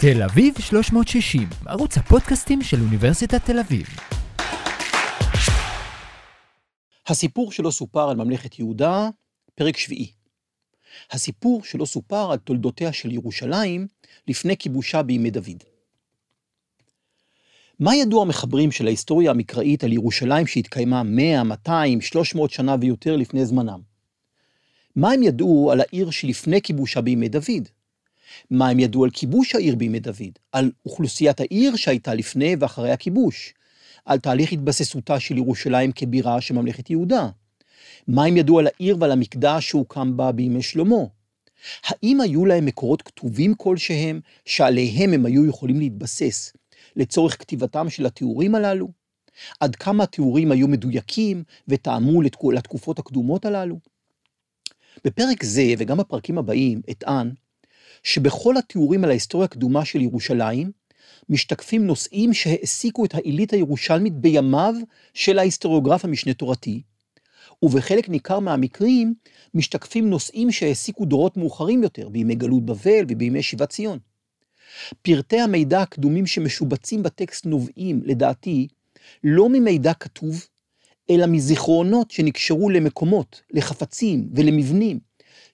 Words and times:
תל 0.00 0.22
אביב 0.22 0.54
360, 0.60 1.48
ערוץ 1.66 1.98
הפודקאסטים 1.98 2.62
של 2.62 2.80
אוניברסיטת 2.80 3.44
תל 3.44 3.58
אביב. 3.58 3.86
הסיפור 7.06 7.52
שלא 7.52 7.70
סופר 7.70 8.10
על 8.10 8.16
ממלכת 8.16 8.58
יהודה, 8.58 9.08
פרק 9.54 9.76
שביעי. 9.76 10.10
הסיפור 11.10 11.64
שלא 11.64 11.84
סופר 11.84 12.32
על 12.32 12.38
תולדותיה 12.38 12.92
של 12.92 13.12
ירושלים 13.12 13.86
לפני 14.28 14.56
כיבושה 14.56 15.02
בימי 15.02 15.30
דוד. 15.30 15.64
מה 17.80 17.96
ידעו 17.96 18.22
המחברים 18.22 18.72
של 18.72 18.86
ההיסטוריה 18.86 19.30
המקראית 19.30 19.84
על 19.84 19.92
ירושלים 19.92 20.46
שהתקיימה 20.46 21.02
100, 21.02 21.42
200, 21.42 22.00
300 22.00 22.50
שנה 22.50 22.76
ויותר 22.80 23.16
לפני 23.16 23.46
זמנם? 23.46 23.80
מה 24.96 25.12
הם 25.12 25.22
ידעו 25.22 25.72
על 25.72 25.80
העיר 25.80 26.10
שלפני 26.10 26.62
כיבושה 26.62 27.00
בימי 27.00 27.28
דוד? 27.28 27.68
מה 28.50 28.68
הם 28.68 28.80
ידעו 28.80 29.04
על 29.04 29.10
כיבוש 29.10 29.54
העיר 29.54 29.76
בימי 29.76 30.00
דוד? 30.00 30.38
על 30.52 30.70
אוכלוסיית 30.86 31.40
העיר 31.40 31.76
שהייתה 31.76 32.14
לפני 32.14 32.56
ואחרי 32.58 32.90
הכיבוש? 32.90 33.54
על 34.04 34.18
תהליך 34.18 34.52
התבססותה 34.52 35.20
של 35.20 35.36
ירושלים 35.36 35.92
כבירה 35.92 36.40
של 36.40 36.54
ממלכת 36.54 36.90
יהודה? 36.90 37.28
מה 38.08 38.24
הם 38.24 38.36
ידעו 38.36 38.58
על 38.58 38.66
העיר 38.66 38.96
ועל 39.00 39.12
המקדש 39.12 39.68
שהוקם 39.68 40.16
בה 40.16 40.32
בימי 40.32 40.62
שלמה? 40.62 40.96
האם 41.84 42.20
היו 42.20 42.46
להם 42.46 42.66
מקורות 42.66 43.02
כתובים 43.02 43.54
כלשהם 43.54 44.20
שעליהם 44.44 45.12
הם 45.12 45.26
היו 45.26 45.46
יכולים 45.46 45.78
להתבסס 45.78 46.52
לצורך 46.96 47.40
כתיבתם 47.40 47.90
של 47.90 48.06
התיאורים 48.06 48.54
הללו? 48.54 48.88
עד 49.60 49.76
כמה 49.76 50.04
התיאורים 50.04 50.52
היו 50.52 50.68
מדויקים 50.68 51.44
וטעמו 51.68 52.22
לתקופות 52.52 52.98
הקדומות 52.98 53.44
הללו? 53.44 53.78
בפרק 55.04 55.44
זה 55.44 55.74
וגם 55.78 55.96
בפרקים 55.96 56.38
הבאים 56.38 56.80
אטען 56.90 57.30
שבכל 58.04 58.56
התיאורים 58.56 59.04
על 59.04 59.10
ההיסטוריה 59.10 59.44
הקדומה 59.44 59.84
של 59.84 60.00
ירושלים 60.00 60.70
משתקפים 61.28 61.86
נושאים 61.86 62.34
שהעסיקו 62.34 63.04
את 63.04 63.14
העילית 63.14 63.52
הירושלמית 63.52 64.14
בימיו 64.14 64.74
של 65.14 65.38
ההיסטוריוגרף 65.38 66.04
המשנה 66.04 66.34
תורתי, 66.34 66.82
ובחלק 67.62 68.08
ניכר 68.08 68.38
מהמקרים 68.38 69.14
משתקפים 69.54 70.10
נושאים 70.10 70.52
שהעסיקו 70.52 71.04
דורות 71.04 71.36
מאוחרים 71.36 71.82
יותר, 71.82 72.08
בימי 72.08 72.34
גלות 72.34 72.64
בבל 72.64 73.04
ובימי 73.08 73.42
שיבת 73.42 73.68
ציון. 73.70 73.98
פרטי 75.02 75.40
המידע 75.40 75.82
הקדומים 75.82 76.26
שמשובצים 76.26 77.02
בטקסט 77.02 77.46
נובעים, 77.46 78.00
לדעתי, 78.04 78.68
לא 79.24 79.48
ממידע 79.48 79.94
כתוב, 79.94 80.46
אלא 81.10 81.26
מזיכרונות 81.26 82.10
שנקשרו 82.10 82.70
למקומות, 82.70 83.42
לחפצים 83.50 84.28
ולמבנים, 84.34 84.98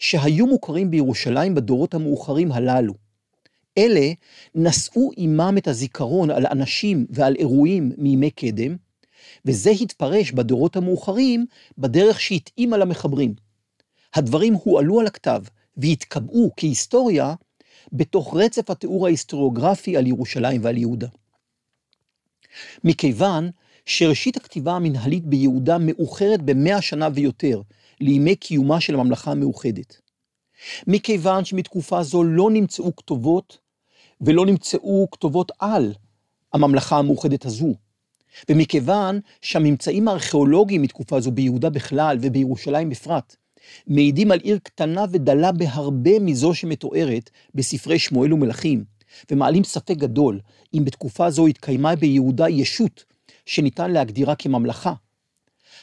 שהיו 0.01 0.47
מוכרים 0.47 0.91
בירושלים 0.91 1.55
בדורות 1.55 1.95
המאוחרים 1.95 2.53
הללו. 2.53 2.95
אלה 3.79 4.13
נשאו 4.55 5.11
עמם 5.17 5.55
את 5.59 5.69
הזיכרון 5.69 6.31
על 6.31 6.47
אנשים 6.47 7.07
ועל 7.11 7.37
אירועים 7.39 7.93
מימי 7.99 8.31
קדם, 8.31 8.77
וזה 9.45 9.71
התפרש 9.71 10.33
בדורות 10.33 10.77
המאוחרים 10.77 11.47
בדרך 11.79 12.21
שהתאימה 12.21 12.77
למחברים. 12.77 13.35
הדברים 14.15 14.55
הועלו 14.55 15.01
על 15.01 15.07
הכתב 15.07 15.43
והתקבעו 15.77 16.51
כהיסטוריה 16.57 17.35
בתוך 17.93 18.37
רצף 18.37 18.71
התיאור 18.71 19.07
ההיסטוריוגרפי 19.07 19.97
על 19.97 20.07
ירושלים 20.07 20.65
ועל 20.65 20.77
יהודה. 20.77 21.09
מכיוון 22.85 23.51
שראשית 23.87 24.37
הכתיבה 24.37 24.73
המנהלית 24.73 25.27
ביהודה 25.27 25.79
מאוחרת 25.79 26.43
במאה 26.43 26.83
שנה 26.83 27.09
ויותר 27.15 27.61
לימי 28.01 28.37
קיומה 28.37 28.81
של 28.81 28.95
הממלכה 28.95 29.31
המאוחדת. 29.31 30.01
מכיוון 30.87 31.45
שמתקופה 31.45 32.03
זו 32.03 32.25
לא 32.25 32.51
נמצאו 32.51 32.97
כתובות 32.97 33.59
ולא 34.21 34.47
נמצאו 34.47 35.09
כתובות 35.11 35.53
על 35.59 35.95
הממלכה 36.53 36.99
המאוחדת 36.99 37.45
הזו. 37.47 37.75
ומכיוון 38.49 39.21
שהממצאים 39.43 40.09
הארכיאולוגיים 40.09 40.83
מתקופה 40.83 41.21
זו 41.21 41.31
ביהודה 41.31 41.71
בכלל 41.71 42.19
ובירושלים 42.21 42.91
בפרט, 42.91 43.37
מעידים 43.87 44.31
על 44.31 44.39
עיר 44.39 44.59
קטנה 44.63 45.05
ודלה 45.11 45.53
בהרבה 45.53 46.19
מזו 46.21 46.55
שמתוארת 46.55 47.31
בספרי 47.55 47.99
שמואל 47.99 48.33
ומלכים, 48.33 48.85
ומעלים 49.31 49.65
ספק 49.65 49.97
גדול 49.97 50.41
אם 50.75 50.85
בתקופה 50.85 51.31
זו 51.31 51.47
התקיימה 51.47 51.97
ביהודה 51.97 52.49
ישות 52.49 53.05
שניתן 53.47 53.91
להגדירה 53.91 54.35
כממלכה. 54.35 54.93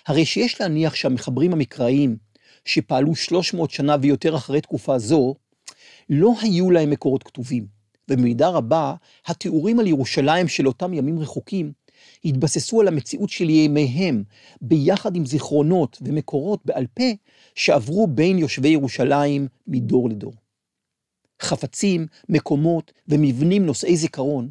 הרי 0.08 0.26
שיש 0.26 0.62
להניח 0.62 0.96
שהמחברים 0.96 1.54
המקראיים 1.54 2.18
שפעלו 2.66 3.16
300 3.16 3.72
שנה 3.72 3.96
ויותר 4.02 4.36
אחרי 4.36 4.62
תקופה 4.62 5.00
זו, 5.00 5.36
לא 6.10 6.34
היו 6.42 6.72
להם 6.72 6.90
מקורות 6.90 7.24
כתובים, 7.24 7.68
ובמידה 8.10 8.50
רבה 8.50 8.96
התיאורים 9.26 9.80
על 9.80 9.88
ירושלים 9.88 10.48
של 10.48 10.68
אותם 10.68 10.94
ימים 10.94 11.20
רחוקים 11.20 11.72
התבססו 12.26 12.82
על 12.82 12.88
המציאות 12.88 13.30
של 13.30 13.50
ימיהם, 13.50 14.24
ביחד 14.62 15.16
עם 15.16 15.26
זיכרונות 15.26 15.98
ומקורות 16.02 16.66
בעל 16.66 16.88
פה 16.94 17.04
שעברו 17.56 18.08
בין 18.08 18.38
יושבי 18.38 18.70
ירושלים 18.70 19.48
מדור 19.68 20.10
לדור. 20.10 20.34
חפצים, 21.42 22.08
מקומות 22.30 22.92
ומבנים 23.08 23.66
נושאי 23.66 23.98
זיכרון 23.98 24.50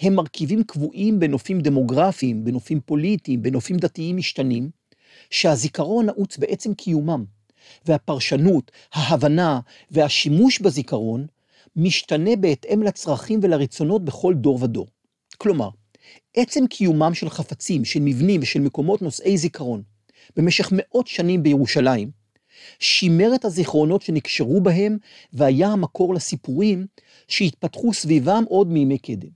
הם 0.00 0.14
מרכיבים 0.14 0.62
קבועים 0.62 1.20
בנופים 1.20 1.60
דמוגרפיים, 1.60 2.44
בנופים 2.44 2.80
פוליטיים, 2.80 3.42
בנופים 3.42 3.76
דתיים 3.76 4.16
משתנים, 4.16 4.70
שהזיכרון 5.30 6.06
נעוץ 6.06 6.36
בעצם 6.36 6.74
קיומם, 6.74 7.24
והפרשנות, 7.86 8.70
ההבנה 8.92 9.60
והשימוש 9.90 10.58
בזיכרון 10.58 11.26
משתנה 11.76 12.36
בהתאם 12.36 12.82
לצרכים 12.82 13.40
ולרצונות 13.42 14.04
בכל 14.04 14.34
דור 14.34 14.62
ודור. 14.62 14.86
כלומר, 15.38 15.68
עצם 16.36 16.66
קיומם 16.66 17.14
של 17.14 17.30
חפצים, 17.30 17.84
של 17.84 18.00
מבנים 18.00 18.40
ושל 18.42 18.60
מקומות 18.60 19.02
נושאי 19.02 19.38
זיכרון 19.38 19.82
במשך 20.36 20.68
מאות 20.72 21.06
שנים 21.06 21.42
בירושלים, 21.42 22.10
שימר 22.78 23.34
את 23.34 23.44
הזיכרונות 23.44 24.02
שנקשרו 24.02 24.60
בהם 24.60 24.98
והיה 25.32 25.68
המקור 25.68 26.14
לסיפורים 26.14 26.86
שהתפתחו 27.28 27.92
סביבם 27.92 28.44
עוד 28.48 28.68
מימי 28.68 28.98
קדם. 28.98 29.28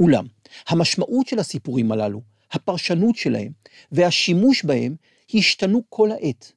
אולם, 0.00 0.26
המשמעות 0.68 1.26
של 1.26 1.38
הסיפורים 1.38 1.92
הללו, 1.92 2.20
הפרשנות 2.52 3.16
שלהם 3.16 3.52
והשימוש 3.92 4.64
בהם 4.64 4.94
השתנו 5.34 5.82
כל 5.88 6.10
העת, 6.12 6.52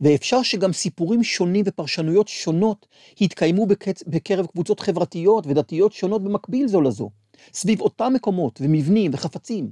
ואפשר 0.00 0.42
שגם 0.42 0.72
סיפורים 0.72 1.24
שונים 1.24 1.64
ופרשנויות 1.66 2.28
שונות 2.28 2.86
התקיימו 3.20 3.66
בקצ... 3.66 4.02
בקרב 4.06 4.46
קבוצות 4.46 4.80
חברתיות 4.80 5.46
ודתיות 5.46 5.92
שונות 5.92 6.24
במקביל 6.24 6.68
זו 6.68 6.80
לזו, 6.80 7.10
סביב 7.52 7.80
אותם 7.80 8.12
מקומות 8.14 8.60
ומבנים 8.60 9.10
וחפצים. 9.14 9.70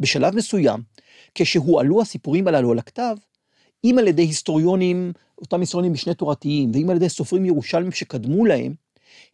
בשלב 0.00 0.36
מסוים, 0.36 0.80
כשהועלו 1.34 2.02
הסיפורים 2.02 2.48
הללו 2.48 2.72
על 2.72 2.78
הכתב, 2.78 3.16
אם 3.84 3.96
על 3.98 4.08
ידי 4.08 4.22
היסטוריונים, 4.22 5.12
אותם 5.38 5.60
היסטוריונים 5.60 5.92
משנה 5.92 6.14
תורתיים, 6.14 6.70
ואם 6.74 6.90
על 6.90 6.96
ידי 6.96 7.08
סופרים 7.08 7.44
ירושלמים 7.44 7.92
שקדמו 7.92 8.46
להם, 8.46 8.74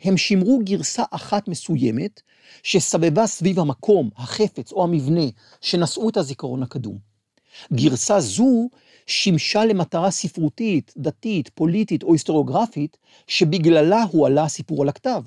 הם 0.00 0.16
שימרו 0.16 0.60
גרסה 0.64 1.02
אחת 1.10 1.48
מסוימת, 1.48 2.20
שסבבה 2.62 3.26
סביב 3.26 3.58
המקום, 3.58 4.10
החפץ 4.16 4.72
או 4.72 4.84
המבנה 4.84 5.24
שנשאו 5.60 6.08
את 6.08 6.16
הזיכרון 6.16 6.62
הקדום. 6.62 7.07
גרסה 7.72 8.20
זו 8.20 8.68
שימשה 9.06 9.64
למטרה 9.64 10.10
ספרותית, 10.10 10.94
דתית, 10.96 11.48
פוליטית 11.48 12.02
או 12.02 12.12
היסטוריוגרפית, 12.12 12.96
שבגללה 13.26 14.02
הועלה 14.02 14.44
הסיפור 14.44 14.82
על 14.82 14.88
הכתב. 14.88 15.22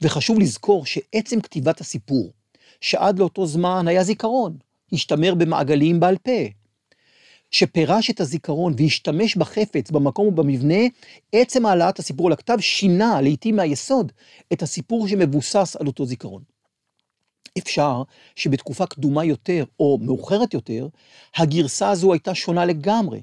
וחשוב 0.00 0.40
לזכור 0.40 0.86
שעצם 0.86 1.40
כתיבת 1.40 1.80
הסיפור, 1.80 2.32
שעד 2.80 3.18
לאותו 3.18 3.46
זמן 3.46 3.88
היה 3.88 4.04
זיכרון, 4.04 4.56
השתמר 4.92 5.34
במעגלים 5.34 6.00
בעל 6.00 6.18
פה, 6.18 6.40
שפירש 7.50 8.10
את 8.10 8.20
הזיכרון 8.20 8.74
והשתמש 8.76 9.36
בחפץ, 9.36 9.90
במקום 9.90 10.26
ובמבנה, 10.26 10.84
עצם 11.32 11.66
העלאת 11.66 11.98
הסיפור 11.98 12.26
על 12.26 12.32
הכתב 12.32 12.56
שינה, 12.60 13.20
לעתים 13.20 13.56
מהיסוד, 13.56 14.12
את 14.52 14.62
הסיפור 14.62 15.08
שמבוסס 15.08 15.76
על 15.80 15.86
אותו 15.86 16.06
זיכרון. 16.06 16.42
אפשר 17.62 18.02
שבתקופה 18.36 18.86
קדומה 18.86 19.24
יותר 19.24 19.64
או 19.80 19.98
מאוחרת 20.02 20.54
יותר, 20.54 20.88
הגרסה 21.36 21.90
הזו 21.90 22.12
הייתה 22.12 22.34
שונה 22.34 22.64
לגמרי, 22.64 23.22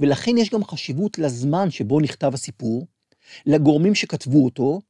ולכן 0.00 0.38
יש 0.38 0.50
גם 0.50 0.64
חשיבות 0.64 1.18
לזמן 1.18 1.70
שבו 1.70 2.00
נכתב 2.00 2.34
הסיפור, 2.34 2.86
לגורמים 3.46 3.94
שכתבו 3.94 4.44
אותו, 4.44 4.80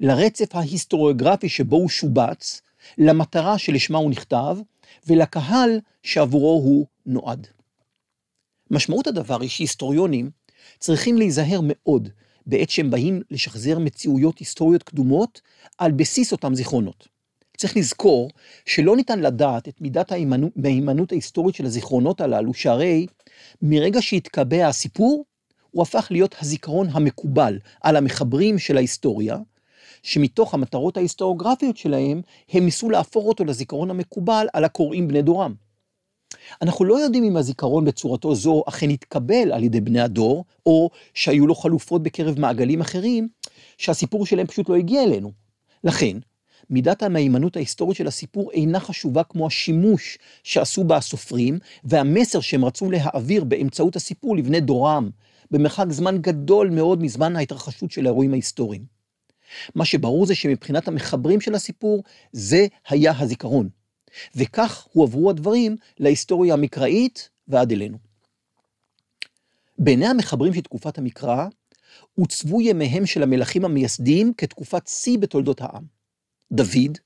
לרצף 0.00 0.54
ההיסטוריוגרפי 0.54 1.48
שבו 1.48 1.76
הוא 1.76 1.88
שובץ, 1.88 2.62
למטרה 2.98 3.58
שלשמה 3.58 3.98
הוא 3.98 4.10
נכתב, 4.10 4.56
ולקהל 5.06 5.80
שעבורו 6.02 6.62
הוא 6.64 6.86
נועד. 7.06 7.46
משמעות 8.70 9.06
הדבר 9.06 9.40
היא 9.40 9.48
שהיסטוריונים 9.48 10.30
צריכים 10.78 11.18
להיזהר 11.18 11.60
מאוד 11.62 12.08
בעת 12.46 12.70
שהם 12.70 12.90
באים 12.90 13.22
לשחזר 13.30 13.78
מציאויות 13.78 14.38
היסטוריות 14.38 14.82
קדומות 14.82 15.40
על 15.78 15.92
בסיס 15.92 16.32
אותם 16.32 16.54
זיכרונות. 16.54 17.08
צריך 17.56 17.76
לזכור 17.76 18.30
שלא 18.66 18.96
ניתן 18.96 19.20
לדעת 19.20 19.68
את 19.68 19.80
מידת 19.80 20.12
המהימנות 20.12 21.12
ההיסטורית 21.12 21.54
של 21.54 21.64
הזיכרונות 21.64 22.20
הללו, 22.20 22.54
שהרי 22.54 23.06
מרגע 23.62 24.02
שהתקבע 24.02 24.68
הסיפור, 24.68 25.24
הוא 25.70 25.82
הפך 25.82 26.08
להיות 26.10 26.34
הזיכרון 26.40 26.88
המקובל 26.90 27.58
על 27.82 27.96
המחברים 27.96 28.58
של 28.58 28.76
ההיסטוריה, 28.76 29.38
שמתוך 30.02 30.54
המטרות 30.54 30.96
ההיסטוריוגרפיות 30.96 31.76
שלהם, 31.76 32.22
הם 32.50 32.64
ניסו 32.64 32.90
להפוך 32.90 33.24
אותו 33.26 33.44
לזיכרון 33.44 33.90
המקובל 33.90 34.46
על 34.52 34.64
הקוראים 34.64 35.08
בני 35.08 35.22
דורם. 35.22 35.54
אנחנו 36.62 36.84
לא 36.84 36.94
יודעים 36.94 37.24
אם 37.24 37.36
הזיכרון 37.36 37.84
בצורתו 37.84 38.34
זו 38.34 38.62
אכן 38.68 38.90
התקבל 38.90 39.52
על 39.52 39.64
ידי 39.64 39.80
בני 39.80 40.00
הדור, 40.00 40.44
או 40.66 40.90
שהיו 41.14 41.46
לו 41.46 41.54
חלופות 41.54 42.02
בקרב 42.02 42.40
מעגלים 42.40 42.80
אחרים, 42.80 43.28
שהסיפור 43.78 44.26
שלהם 44.26 44.46
פשוט 44.46 44.68
לא 44.68 44.76
הגיע 44.76 45.02
אלינו. 45.02 45.32
לכן, 45.84 46.18
מידת 46.70 47.02
המהימנות 47.02 47.56
ההיסטורית 47.56 47.96
של 47.96 48.06
הסיפור 48.06 48.52
אינה 48.52 48.80
חשובה 48.80 49.22
כמו 49.22 49.46
השימוש 49.46 50.18
שעשו 50.42 50.84
בה 50.84 50.96
הסופרים, 50.96 51.58
והמסר 51.84 52.40
שהם 52.40 52.64
רצו 52.64 52.90
להעביר 52.90 53.44
באמצעות 53.44 53.96
הסיפור 53.96 54.36
לבני 54.36 54.60
דורם, 54.60 55.10
במרחק 55.50 55.86
זמן 55.90 56.18
גדול 56.18 56.70
מאוד 56.70 57.02
מזמן 57.02 57.36
ההתרחשות 57.36 57.90
של 57.90 58.06
האירועים 58.06 58.32
ההיסטוריים. 58.32 58.84
מה 59.74 59.84
שברור 59.84 60.26
זה 60.26 60.34
שמבחינת 60.34 60.88
המחברים 60.88 61.40
של 61.40 61.54
הסיפור, 61.54 62.02
זה 62.32 62.66
היה 62.88 63.12
הזיכרון. 63.18 63.68
וכך 64.34 64.86
הועברו 64.92 65.30
הדברים 65.30 65.76
להיסטוריה 65.98 66.54
המקראית 66.54 67.30
ועד 67.48 67.72
אלינו. 67.72 67.98
בעיני 69.78 70.06
המחברים 70.06 70.54
של 70.54 70.60
תקופת 70.60 70.98
המקרא, 70.98 71.46
עוצבו 72.20 72.60
ימיהם 72.60 73.06
של 73.06 73.22
המלכים 73.22 73.64
המייסדים 73.64 74.32
כתקופת 74.36 74.86
שיא 74.86 75.18
בתולדות 75.18 75.60
העם. 75.60 75.95
דוד, 76.52 76.98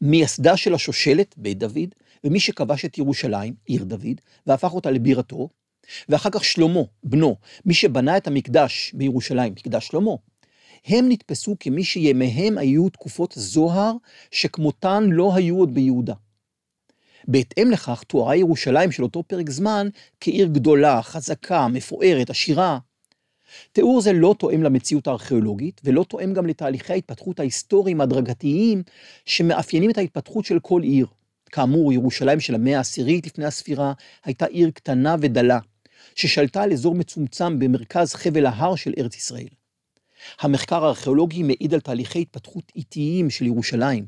מייסדה 0.00 0.56
של 0.56 0.74
השושלת, 0.74 1.34
בית 1.38 1.58
דוד, 1.58 1.94
ומי 2.24 2.40
שכבש 2.40 2.84
את 2.84 2.98
ירושלים, 2.98 3.54
עיר 3.64 3.84
דוד, 3.84 4.20
והפך 4.46 4.74
אותה 4.74 4.90
לבירתו, 4.90 5.48
ואחר 6.08 6.30
כך 6.32 6.44
שלמה, 6.44 6.80
בנו, 7.04 7.36
מי 7.64 7.74
שבנה 7.74 8.16
את 8.16 8.26
המקדש 8.26 8.92
בירושלים, 8.94 9.52
מקדש 9.52 9.86
שלמה, 9.86 10.10
הם 10.86 11.08
נתפסו 11.08 11.56
כמי 11.60 11.84
שימיהם 11.84 12.58
היו 12.58 12.88
תקופות 12.88 13.34
זוהר 13.36 13.92
שכמותן 14.30 15.04
לא 15.10 15.34
היו 15.34 15.58
עוד 15.58 15.74
ביהודה. 15.74 16.14
בהתאם 17.28 17.70
לכך 17.70 18.02
תוארה 18.02 18.36
ירושלים 18.36 18.92
של 18.92 19.02
אותו 19.02 19.22
פרק 19.22 19.50
זמן 19.50 19.88
כעיר 20.20 20.46
גדולה, 20.46 21.02
חזקה, 21.02 21.68
מפוארת, 21.68 22.30
עשירה. 22.30 22.78
תיאור 23.72 24.00
זה 24.00 24.12
לא 24.12 24.34
תואם 24.38 24.62
למציאות 24.62 25.06
הארכיאולוגית, 25.06 25.80
ולא 25.84 26.04
תואם 26.08 26.32
גם 26.32 26.46
לתהליכי 26.46 26.92
ההתפתחות 26.92 27.40
ההיסטוריים 27.40 28.00
הדרגתיים 28.00 28.82
שמאפיינים 29.26 29.90
את 29.90 29.98
ההתפתחות 29.98 30.44
של 30.44 30.58
כל 30.58 30.82
עיר. 30.82 31.06
כאמור, 31.52 31.92
ירושלים 31.92 32.40
של 32.40 32.54
המאה 32.54 32.76
העשירית 32.76 33.26
לפני 33.26 33.44
הספירה 33.44 33.92
הייתה 34.24 34.46
עיר 34.46 34.70
קטנה 34.70 35.16
ודלה, 35.20 35.58
ששלטה 36.14 36.62
על 36.62 36.72
אזור 36.72 36.94
מצומצם 36.94 37.58
במרכז 37.58 38.14
חבל 38.14 38.46
ההר 38.46 38.74
של 38.74 38.92
ארץ 38.98 39.16
ישראל. 39.16 39.48
המחקר 40.40 40.84
הארכיאולוגי 40.84 41.42
מעיד 41.42 41.74
על 41.74 41.80
תהליכי 41.80 42.20
התפתחות 42.20 42.72
איטיים 42.76 43.30
של 43.30 43.46
ירושלים. 43.46 44.06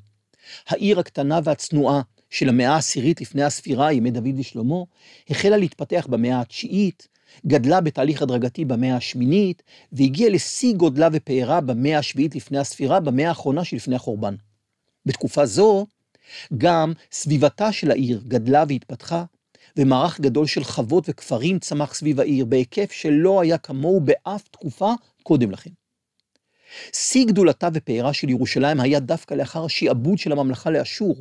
העיר 0.69 1.00
הקטנה 1.00 1.41
והצנועה 1.44 2.02
של 2.31 2.49
המאה 2.49 2.75
העשירית 2.75 3.20
לפני 3.20 3.43
הספירה, 3.43 3.93
ימי 3.93 4.11
דוד 4.11 4.38
ושלמה, 4.38 4.82
החלה 5.31 5.56
להתפתח 5.56 6.06
במאה 6.11 6.41
התשיעית, 6.41 7.08
גדלה 7.46 7.81
בתהליך 7.81 8.22
הדרגתי 8.22 8.64
במאה 8.64 8.96
השמינית, 8.96 9.62
והגיעה 9.92 10.31
לשיא 10.31 10.75
גודלה 10.75 11.08
ופארה 11.12 11.60
במאה 11.60 11.98
השביעית 11.98 12.34
לפני 12.34 12.58
הספירה, 12.58 13.00
במאה 13.00 13.28
האחרונה 13.28 13.64
שלפני 13.64 13.96
החורבן. 13.96 14.34
בתקופה 15.06 15.46
זו, 15.46 15.86
גם 16.58 16.92
סביבתה 17.12 17.72
של 17.72 17.90
העיר 17.90 18.22
גדלה 18.28 18.64
והתפתחה, 18.69 19.25
ומערך 19.76 20.20
גדול 20.20 20.46
של 20.46 20.64
חוות 20.64 21.04
וכפרים 21.08 21.58
צמח 21.58 21.94
סביב 21.94 22.20
העיר, 22.20 22.44
בהיקף 22.44 22.92
שלא 22.92 23.40
היה 23.40 23.58
כמוהו 23.58 24.00
באף 24.00 24.48
תקופה 24.48 24.92
קודם 25.22 25.50
לכן. 25.50 25.70
שיא 26.92 27.26
גדולתה 27.26 27.69
ופארה 27.75 28.12
של 28.12 28.28
ירושלים 28.28 28.81
היה 28.81 29.00
דווקא 29.00 29.34
לאחר 29.34 29.64
השעבוד 29.64 30.19
של 30.19 30.32
הממלכה 30.32 30.70
לאשור, 30.70 31.16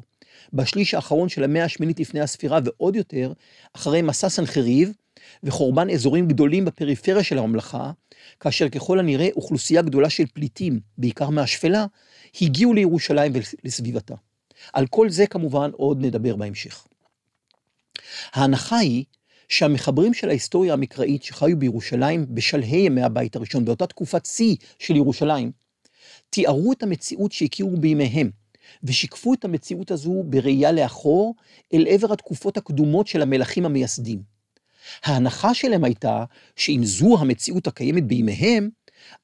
בשליש 0.53 0.93
האחרון 0.93 1.29
של 1.29 1.43
המאה 1.43 1.63
השמינית 1.63 1.99
לפני 1.99 2.21
הספירה, 2.21 2.59
ועוד 2.65 2.95
יותר, 2.95 3.33
אחרי 3.73 4.01
מסע 4.01 4.29
סנחריב 4.29 4.91
וחורבן 5.43 5.89
אזורים 5.89 6.27
גדולים 6.27 6.65
בפריפריה 6.65 7.23
של 7.23 7.37
הממלכה, 7.37 7.91
כאשר 8.39 8.69
ככל 8.69 8.99
הנראה 8.99 9.27
אוכלוסייה 9.35 9.81
גדולה 9.81 10.09
של 10.09 10.23
פליטים, 10.33 10.79
בעיקר 10.97 11.29
מהשפלה, 11.29 11.85
הגיעו 12.41 12.73
לירושלים 12.73 13.31
ולסביבתה. 13.63 14.15
על 14.73 14.87
כל 14.87 15.09
זה 15.09 15.27
כמובן 15.27 15.71
עוד 15.73 16.05
נדבר 16.05 16.35
בהמשך. 16.35 16.87
ההנחה 18.33 18.77
היא 18.77 19.05
שהמחברים 19.49 20.13
של 20.13 20.29
ההיסטוריה 20.29 20.73
המקראית 20.73 21.23
שחיו 21.23 21.59
בירושלים 21.59 22.25
בשלהי 22.29 22.85
ימי 22.85 23.01
הבית 23.01 23.35
הראשון, 23.35 23.65
באותה 23.65 23.87
תקופת 23.87 24.25
שיא 24.25 24.55
של 24.79 24.95
ירושלים, 24.95 25.51
תיארו 26.29 26.71
את 26.71 26.83
המציאות 26.83 27.31
שהכירו 27.31 27.77
בימיהם, 27.77 28.29
ושיקפו 28.83 29.33
את 29.33 29.45
המציאות 29.45 29.91
הזו 29.91 30.23
בראייה 30.25 30.71
לאחור 30.71 31.35
אל 31.73 31.85
עבר 31.89 32.13
התקופות 32.13 32.57
הקדומות 32.57 33.07
של 33.07 33.21
המלכים 33.21 33.65
המייסדים. 33.65 34.32
ההנחה 35.03 35.53
שלהם 35.53 35.83
הייתה 35.83 36.23
שאם 36.55 36.81
זו 36.83 37.17
המציאות 37.19 37.67
הקיימת 37.67 38.03
בימיהם, 38.03 38.69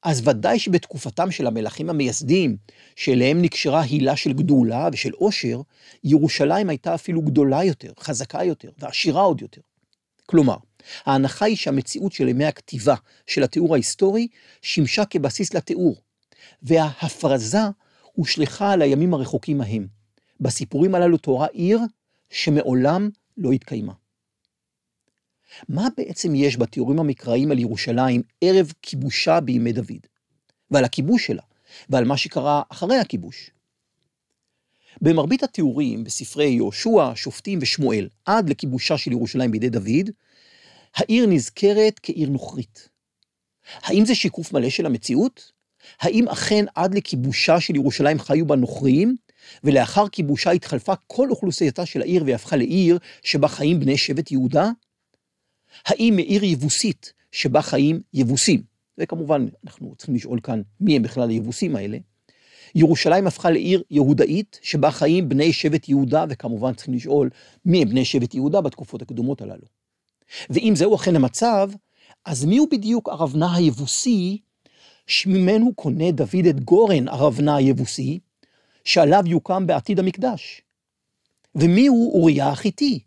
אז 0.02 0.28
ודאי 0.28 0.58
שבתקופתם 0.58 1.30
של 1.30 1.46
המלכים 1.46 1.90
המייסדים, 1.90 2.56
שאליהם 2.96 3.42
נקשרה 3.42 3.80
הילה 3.80 4.16
של 4.16 4.32
גדולה 4.32 4.88
ושל 4.92 5.10
עושר, 5.12 5.60
ירושלים 6.04 6.68
הייתה 6.68 6.94
אפילו 6.94 7.22
גדולה 7.22 7.64
יותר, 7.64 7.92
חזקה 8.00 8.44
יותר 8.44 8.70
ועשירה 8.78 9.22
עוד 9.22 9.42
יותר. 9.42 9.60
כלומר, 10.26 10.56
ההנחה 11.06 11.44
היא 11.44 11.56
שהמציאות 11.56 12.12
של 12.12 12.28
ימי 12.28 12.44
הכתיבה 12.44 12.94
של 13.26 13.42
התיאור 13.42 13.74
ההיסטורי 13.74 14.28
שימשה 14.62 15.04
כבסיס 15.04 15.54
לתיאור, 15.54 15.96
וההפרזה 16.62 17.58
הושלכה 18.12 18.72
על 18.72 18.82
הימים 18.82 19.14
הרחוקים 19.14 19.60
ההם. 19.60 19.86
בסיפורים 20.40 20.94
הללו 20.94 21.16
תוארה 21.16 21.46
עיר 21.46 21.80
שמעולם 22.30 23.10
לא 23.36 23.52
התקיימה. 23.52 23.92
מה 25.68 25.88
בעצם 25.96 26.34
יש 26.34 26.56
בתיאורים 26.56 26.98
המקראיים 26.98 27.50
על 27.50 27.58
ירושלים 27.58 28.22
ערב 28.40 28.72
כיבושה 28.82 29.40
בימי 29.40 29.72
דוד, 29.72 30.06
ועל 30.70 30.84
הכיבוש 30.84 31.26
שלה, 31.26 31.42
ועל 31.88 32.04
מה 32.04 32.16
שקרה 32.16 32.62
אחרי 32.68 32.96
הכיבוש? 32.96 33.50
במרבית 35.00 35.42
התיאורים 35.42 36.04
בספרי 36.04 36.48
יהושע, 36.48 37.12
שופטים 37.14 37.58
ושמואל, 37.62 38.08
עד 38.24 38.50
לכיבושה 38.50 38.98
של 38.98 39.12
ירושלים 39.12 39.50
בידי 39.50 39.68
דוד, 39.68 40.10
העיר 40.94 41.26
נזכרת 41.26 42.00
כעיר 42.02 42.28
נוכרית. 42.28 42.88
האם 43.82 44.04
זה 44.04 44.14
שיקוף 44.14 44.52
מלא 44.52 44.70
של 44.70 44.86
המציאות? 44.86 45.52
האם 46.00 46.28
אכן 46.28 46.64
עד 46.74 46.94
לכיבושה 46.94 47.60
של 47.60 47.76
ירושלים 47.76 48.18
חיו 48.18 48.46
בה 48.46 48.56
נוכרים, 48.56 49.16
ולאחר 49.64 50.08
כיבושה 50.08 50.50
התחלפה 50.50 50.94
כל 51.06 51.30
אוכלוסייתה 51.30 51.86
של 51.86 52.00
העיר 52.00 52.24
והפכה 52.26 52.56
לעיר 52.56 52.98
שבה 53.22 53.48
חיים 53.48 53.80
בני 53.80 53.96
שבט 53.96 54.30
יהודה? 54.30 54.70
האם 55.86 56.12
מעיר 56.16 56.44
יבוסית 56.44 57.12
שבה 57.32 57.62
חיים 57.62 58.00
יבוסים, 58.14 58.62
וכמובן 58.98 59.46
אנחנו 59.64 59.94
צריכים 59.96 60.14
לשאול 60.14 60.40
כאן 60.42 60.62
מי 60.80 60.96
הם 60.96 61.02
בכלל 61.02 61.30
היבוסים 61.30 61.76
האלה, 61.76 61.98
ירושלים 62.74 63.26
הפכה 63.26 63.50
לעיר 63.50 63.82
יהודאית 63.90 64.58
שבה 64.62 64.90
חיים 64.90 65.28
בני 65.28 65.52
שבט 65.52 65.88
יהודה, 65.88 66.24
וכמובן 66.28 66.74
צריכים 66.74 66.94
לשאול 66.94 67.30
מי 67.64 67.82
הם 67.82 67.88
בני 67.88 68.04
שבט 68.04 68.34
יהודה 68.34 68.60
בתקופות 68.60 69.02
הקדומות 69.02 69.42
הללו. 69.42 69.66
ואם 70.50 70.72
זהו 70.76 70.94
אכן 70.94 71.16
המצב, 71.16 71.70
אז 72.24 72.44
מיהו 72.44 72.66
בדיוק 72.70 73.08
ארבנה 73.08 73.56
היבוסי 73.56 74.38
שממנו 75.06 75.74
קונה 75.74 76.10
דוד 76.10 76.46
את 76.50 76.60
גורן 76.60 77.08
ארבנה 77.08 77.56
היבוסי, 77.56 78.18
שעליו 78.84 79.22
יוקם 79.26 79.66
בעתיד 79.66 79.98
המקדש? 79.98 80.62
ומיהו 81.54 82.12
אוריה 82.12 82.48
החיתי, 82.48 83.00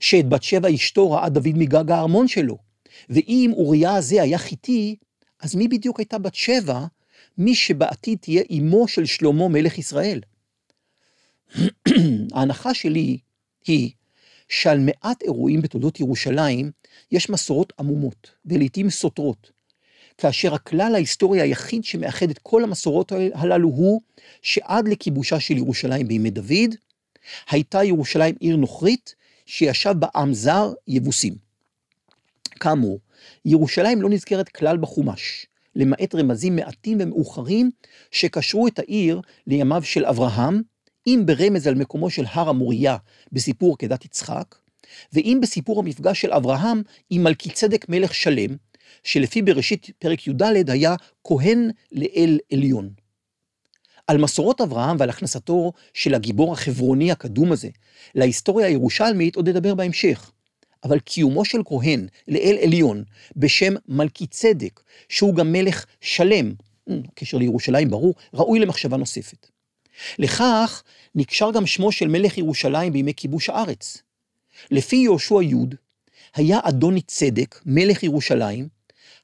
שאת 0.00 0.28
בת 0.28 0.42
שבע 0.42 0.74
אשתו 0.74 1.10
ראה 1.10 1.28
דוד 1.28 1.52
מגג 1.54 1.90
הארמון 1.90 2.28
שלו? 2.28 2.58
ואם 3.08 3.50
אוריה 3.56 3.94
הזה 3.94 4.22
היה 4.22 4.38
חיתי, 4.38 4.96
אז 5.40 5.54
מי 5.54 5.68
בדיוק 5.68 6.00
הייתה 6.00 6.18
בת 6.18 6.34
שבע, 6.34 6.86
מי 7.38 7.54
שבעתיד 7.54 8.18
תהיה 8.18 8.42
אמו 8.58 8.88
של 8.88 9.04
שלמה 9.04 9.48
מלך 9.48 9.78
ישראל? 9.78 10.20
ההנחה 12.34 12.74
שלי 12.74 13.18
היא 13.66 13.90
שעל 14.48 14.78
מעט 14.78 15.22
אירועים 15.22 15.60
בתולדות 15.62 16.00
ירושלים 16.00 16.70
יש 17.12 17.30
מסורות 17.30 17.72
עמומות 17.78 18.30
ולעיתים 18.46 18.90
סותרות, 18.90 19.50
כאשר 20.18 20.54
הכלל 20.54 20.94
ההיסטורי 20.94 21.40
היחיד 21.40 21.84
שמאחד 21.84 22.30
את 22.30 22.38
כל 22.38 22.64
המסורות 22.64 23.12
הללו 23.34 23.68
הוא 23.68 24.00
שעד 24.42 24.88
לכיבושה 24.88 25.40
של 25.40 25.56
ירושלים 25.56 26.08
בימי 26.08 26.30
דוד, 26.30 26.74
הייתה 27.50 27.84
ירושלים 27.84 28.34
עיר 28.40 28.56
נוכרית 28.56 29.14
שישב 29.46 29.94
בה 29.98 30.06
עם 30.16 30.34
זר 30.34 30.72
יבוסים. 30.88 31.34
כאמור, 32.60 33.00
ירושלים 33.44 34.02
לא 34.02 34.08
נזכרת 34.08 34.48
כלל 34.48 34.76
בחומש, 34.76 35.46
למעט 35.76 36.14
רמזים 36.14 36.56
מעטים 36.56 36.98
ומאוחרים 37.00 37.70
שקשרו 38.10 38.66
את 38.66 38.78
העיר 38.78 39.20
לימיו 39.46 39.82
של 39.82 40.06
אברהם, 40.06 40.62
אם 41.06 41.22
ברמז 41.26 41.66
על 41.66 41.74
מקומו 41.74 42.10
של 42.10 42.24
הר 42.28 42.48
המוריה 42.48 42.96
בסיפור 43.32 43.74
עקדת 43.74 44.04
יצחק, 44.04 44.54
ואם 45.12 45.38
בסיפור 45.42 45.80
המפגש 45.80 46.20
של 46.20 46.32
אברהם 46.32 46.82
עם 47.10 47.22
מלכי 47.22 47.50
צדק 47.50 47.88
מלך 47.88 48.14
שלם, 48.14 48.56
שלפי 49.02 49.42
בראשית 49.42 49.90
פרק 49.98 50.26
י"ד 50.26 50.70
היה 50.70 50.94
כהן 51.24 51.70
לאל 51.92 52.38
עליון. 52.52 53.03
על 54.06 54.18
מסורות 54.18 54.60
אברהם 54.60 54.96
ועל 54.98 55.10
הכנסתו 55.10 55.72
של 55.94 56.14
הגיבור 56.14 56.52
החברוני 56.52 57.12
הקדום 57.12 57.52
הזה 57.52 57.68
להיסטוריה 58.14 58.66
הירושלמית 58.66 59.36
עוד 59.36 59.48
נדבר 59.48 59.74
בהמשך. 59.74 60.30
אבל 60.84 60.98
קיומו 60.98 61.44
של 61.44 61.58
כהן 61.64 62.06
לאל 62.28 62.56
עליון 62.62 63.04
בשם 63.36 63.74
מלכי 63.88 64.26
צדק, 64.26 64.80
שהוא 65.08 65.34
גם 65.34 65.52
מלך 65.52 65.86
שלם, 66.00 66.52
אה, 66.90 66.94
קשר 67.14 67.36
לירושלים 67.36 67.90
ברור, 67.90 68.14
ראוי 68.34 68.58
למחשבה 68.58 68.96
נוספת. 68.96 69.46
לכך 70.18 70.82
נקשר 71.14 71.50
גם 71.50 71.66
שמו 71.66 71.92
של 71.92 72.08
מלך 72.08 72.38
ירושלים 72.38 72.92
בימי 72.92 73.14
כיבוש 73.14 73.48
הארץ. 73.48 74.02
לפי 74.70 74.96
יהושע 74.96 75.42
י', 75.42 75.54
היה 76.34 76.58
אדוני 76.62 77.00
צדק, 77.00 77.60
מלך 77.66 78.02
ירושלים, 78.02 78.68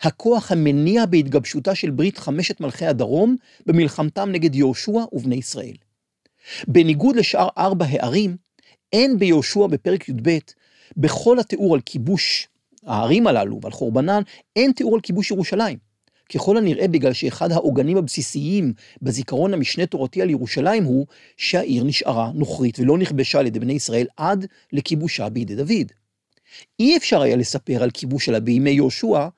הכוח 0.03 0.53
המניע 0.53 1.07
בהתגבשותה 1.07 1.75
של 1.75 1.91
ברית 1.91 2.19
חמשת 2.19 2.61
מלכי 2.61 2.87
הדרום 2.87 3.37
במלחמתם 3.67 4.29
נגד 4.33 4.55
יהושע 4.55 5.01
ובני 5.13 5.37
ישראל. 5.37 5.77
בניגוד 6.69 7.17
לשאר 7.17 7.49
ארבע 7.59 7.87
הערים, 7.89 8.37
אין 8.93 9.19
ביהושע 9.19 9.67
בפרק 9.67 10.09
י"ב, 10.09 10.39
בכל 10.97 11.39
התיאור 11.39 11.75
על 11.75 11.81
כיבוש 11.81 12.49
הערים 12.87 13.27
הללו 13.27 13.61
ועל 13.63 13.73
חורבנן, 13.73 14.23
אין 14.57 14.73
תיאור 14.73 14.95
על 14.95 15.01
כיבוש 15.01 15.31
ירושלים. 15.31 15.79
ככל 16.35 16.57
הנראה 16.57 16.89
בגלל 16.89 17.13
שאחד 17.13 17.53
העוגנים 17.53 17.97
הבסיסיים 17.97 18.73
בזיכרון 19.03 19.55
המשנה 19.55 19.87
תורתי 19.87 20.23
על 20.23 20.31
ירושלים 20.31 20.85
הוא 20.85 21.07
שהעיר 21.37 21.85
נשארה 21.85 22.31
נוכרית 22.35 22.79
ולא 22.79 22.99
נכבשה 22.99 23.39
על 23.39 23.47
ידי 23.47 23.59
בני 23.59 23.73
ישראל 23.73 24.07
עד 24.17 24.47
לכיבושה 24.73 25.29
בידי 25.29 25.55
דוד. 25.55 25.93
אי 26.81 26.97
אפשר 26.97 27.23
היה 27.23 27.37
לספר 27.37 27.83
על 27.83 27.91
כיבוש 27.91 28.25
שלה 28.25 28.41
בימי 28.41 28.71
יהושע, 28.71 29.29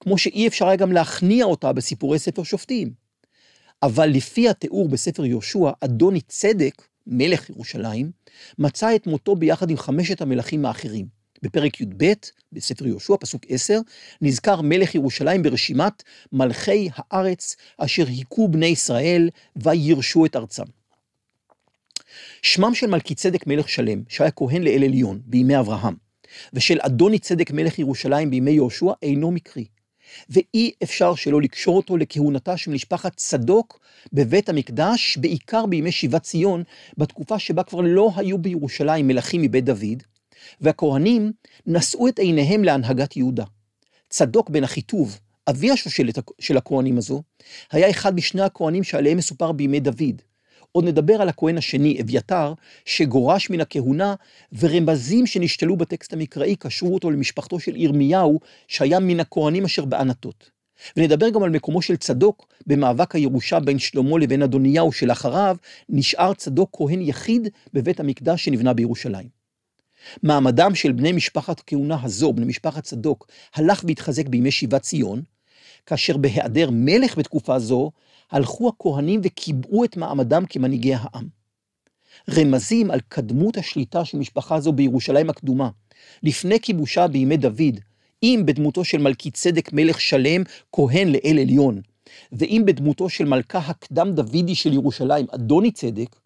כמו 0.00 0.18
שאי 0.18 0.48
אפשר 0.48 0.66
היה 0.66 0.76
גם 0.76 0.92
להכניע 0.92 1.44
אותה 1.44 1.72
בסיפורי 1.72 2.18
ספר 2.18 2.42
שופטים. 2.42 2.92
אבל 3.82 4.06
לפי 4.06 4.48
התיאור 4.48 4.88
בספר 4.88 5.24
יהושע, 5.24 5.70
אדוני 5.80 6.20
צדק, 6.20 6.82
מלך 7.06 7.50
ירושלים, 7.50 8.10
מצא 8.58 8.94
את 8.96 9.06
מותו 9.06 9.36
ביחד 9.36 9.70
עם 9.70 9.76
חמשת 9.76 10.20
המלכים 10.20 10.66
האחרים. 10.66 11.06
בפרק 11.42 11.80
י"ב, 11.80 12.12
בספר 12.52 12.86
יהושע, 12.86 13.14
פסוק 13.20 13.42
10, 13.48 13.80
נזכר 14.20 14.60
מלך 14.60 14.94
ירושלים 14.94 15.42
ברשימת 15.42 16.02
מלכי 16.32 16.88
הארץ 16.94 17.56
אשר 17.78 18.06
היכו 18.06 18.48
בני 18.48 18.66
ישראל 18.66 19.30
וירשו 19.56 20.26
את 20.26 20.36
ארצם. 20.36 20.64
שמם 22.42 22.74
של 22.74 22.86
מלכי 22.86 23.14
צדק 23.14 23.46
מלך 23.46 23.68
שלם, 23.68 24.02
שהיה 24.08 24.30
כהן 24.30 24.62
לאל 24.62 24.84
עליון 24.84 25.20
בימי 25.24 25.58
אברהם, 25.58 25.94
ושל 26.52 26.78
אדוני 26.80 27.18
צדק 27.18 27.50
מלך 27.50 27.78
ירושלים 27.78 28.30
בימי 28.30 28.50
יהושע 28.50 28.92
אינו 29.02 29.30
מקרי. 29.30 29.64
ואי 30.30 30.72
אפשר 30.82 31.14
שלא 31.14 31.40
לקשור 31.40 31.76
אותו 31.76 31.96
לכהונתה 31.96 32.56
של 32.56 32.70
משפחת 32.70 33.16
צדוק 33.16 33.80
בבית 34.12 34.48
המקדש, 34.48 35.16
בעיקר 35.16 35.66
בימי 35.66 35.92
שיבת 35.92 36.22
ציון, 36.22 36.62
בתקופה 36.98 37.38
שבה 37.38 37.62
כבר 37.62 37.80
לא 37.80 38.10
היו 38.16 38.38
בירושלים 38.38 39.06
מלכים 39.08 39.42
מבית 39.42 39.64
דוד, 39.64 40.02
והכהנים 40.60 41.32
נשאו 41.66 42.08
את 42.08 42.18
עיניהם 42.18 42.64
להנהגת 42.64 43.16
יהודה. 43.16 43.44
צדוק 44.10 44.50
בן 44.50 44.64
אחיטוב, 44.64 45.18
אבי 45.50 45.70
השושלת 45.70 46.18
של 46.38 46.56
הכהנים 46.56 46.98
הזו, 46.98 47.22
היה 47.72 47.90
אחד 47.90 48.14
משני 48.14 48.42
הכהנים 48.42 48.84
שעליהם 48.84 49.18
מסופר 49.18 49.52
בימי 49.52 49.80
דוד. 49.80 50.22
עוד 50.72 50.84
נדבר 50.84 51.22
על 51.22 51.28
הכהן 51.28 51.58
השני, 51.58 52.00
אביתר, 52.00 52.52
שגורש 52.84 53.50
מן 53.50 53.60
הכהונה, 53.60 54.14
ורמזים 54.58 55.26
שנשתלו 55.26 55.76
בטקסט 55.76 56.12
המקראי 56.12 56.56
קשרו 56.56 56.94
אותו 56.94 57.10
למשפחתו 57.10 57.60
של 57.60 57.76
ירמיהו, 57.76 58.40
שהיה 58.68 59.00
מן 59.00 59.20
הכהנים 59.20 59.64
אשר 59.64 59.84
בענתות. 59.84 60.50
ונדבר 60.96 61.30
גם 61.30 61.42
על 61.42 61.50
מקומו 61.50 61.82
של 61.82 61.96
צדוק 61.96 62.48
במאבק 62.66 63.14
הירושה 63.14 63.60
בין 63.60 63.78
שלמה 63.78 64.18
לבין 64.18 64.42
אדוניהו, 64.42 64.92
שלאחריו 64.92 65.56
נשאר 65.88 66.34
צדוק 66.34 66.70
כהן 66.72 67.00
יחיד 67.00 67.48
בבית 67.72 68.00
המקדש 68.00 68.44
שנבנה 68.44 68.72
בירושלים. 68.72 69.28
מעמדם 70.22 70.74
של 70.74 70.92
בני 70.92 71.12
משפחת 71.12 71.62
כהונה 71.66 71.96
הזו, 72.02 72.32
בני 72.32 72.46
משפחת 72.46 72.84
צדוק, 72.84 73.26
הלך 73.54 73.84
והתחזק 73.86 74.28
בימי 74.28 74.50
שיבת 74.50 74.82
ציון, 74.82 75.22
כאשר 75.86 76.16
בהיעדר 76.16 76.68
מלך 76.72 77.18
בתקופה 77.18 77.58
זו, 77.58 77.90
הלכו 78.30 78.68
הכהנים 78.68 79.20
וקיבעו 79.24 79.84
את 79.84 79.96
מעמדם 79.96 80.44
כמנהיגי 80.48 80.94
העם. 80.94 81.28
רמזים 82.30 82.90
על 82.90 83.00
קדמות 83.08 83.56
השליטה 83.56 84.04
של 84.04 84.18
משפחה 84.18 84.60
זו 84.60 84.72
בירושלים 84.72 85.30
הקדומה, 85.30 85.70
לפני 86.22 86.60
כיבושה 86.60 87.06
בימי 87.06 87.36
דוד, 87.36 87.80
אם 88.22 88.42
בדמותו 88.46 88.84
של 88.84 88.98
מלכי 88.98 89.30
צדק 89.30 89.72
מלך 89.72 90.00
שלם, 90.00 90.42
כהן 90.72 91.08
לאל 91.08 91.38
עליון, 91.40 91.80
ואם 92.32 92.62
בדמותו 92.66 93.08
של 93.08 93.24
מלכה 93.24 93.58
הקדם 93.58 94.12
דודי 94.12 94.54
של 94.54 94.72
ירושלים, 94.72 95.26
אדוני 95.30 95.70
צדק, 95.70 96.16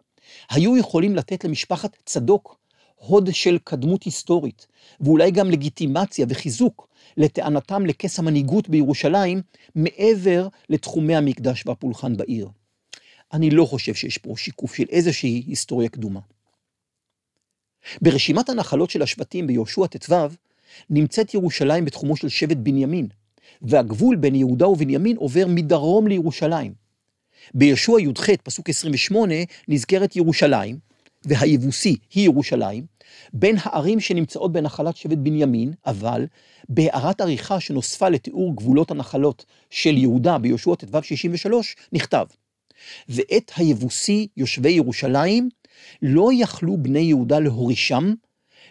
היו 0.49 0.77
יכולים 0.77 1.15
לתת 1.15 1.43
למשפחת 1.43 1.97
צדוק 2.05 2.62
הוד 3.05 3.29
של 3.33 3.57
קדמות 3.63 4.03
היסטורית, 4.03 4.67
ואולי 5.01 5.31
גם 5.31 5.51
לגיטימציה 5.51 6.25
וחיזוק 6.29 6.87
לטענתם 7.17 7.85
לכס 7.85 8.19
המנהיגות 8.19 8.69
בירושלים, 8.69 9.41
מעבר 9.75 10.47
לתחומי 10.69 11.15
המקדש 11.15 11.63
והפולחן 11.65 12.17
בעיר. 12.17 12.49
אני 13.33 13.49
לא 13.49 13.65
חושב 13.65 13.93
שיש 13.93 14.17
פה 14.17 14.33
שיקוף 14.37 14.75
של 14.75 14.85
איזושהי 14.89 15.43
היסטוריה 15.47 15.89
קדומה. 15.89 16.19
ברשימת 18.01 18.49
הנחלות 18.49 18.89
של 18.89 19.01
השבטים 19.01 19.47
ביהושע 19.47 19.87
ט"ו, 19.87 20.15
נמצאת 20.89 21.33
ירושלים 21.33 21.85
בתחומו 21.85 22.15
של 22.15 22.29
שבט 22.29 22.57
בנימין, 22.57 23.07
והגבול 23.61 24.15
בין 24.15 24.35
יהודה 24.35 24.67
ובנימין 24.67 25.17
עובר 25.17 25.45
מדרום 25.47 26.07
לירושלים. 26.07 26.73
ביהושע 27.53 27.99
י"ח, 27.99 28.29
פסוק 28.43 28.69
28, 28.69 29.35
נזכרת 29.67 30.15
ירושלים, 30.15 30.79
והיבוסי 31.25 31.97
היא 32.13 32.25
ירושלים, 32.25 32.85
בין 33.33 33.55
הערים 33.59 33.99
שנמצאות 33.99 34.51
בנחלת 34.51 34.97
שבט 34.97 35.17
בנימין, 35.17 35.73
אבל 35.85 36.25
בהערת 36.69 37.21
עריכה 37.21 37.59
שנוספה 37.59 38.09
לתיאור 38.09 38.55
גבולות 38.55 38.91
הנחלות 38.91 39.45
של 39.69 39.97
יהודה 39.97 40.37
ביהושע 40.37 40.75
ט"ו 40.75 41.03
63, 41.03 41.75
נכתב, 41.91 42.25
ואת 43.09 43.51
היבוסי 43.55 44.27
יושבי 44.37 44.71
ירושלים 44.71 45.49
לא 46.01 46.29
יכלו 46.33 46.77
בני 46.77 46.99
יהודה 46.99 47.39
להורישם, 47.39 48.13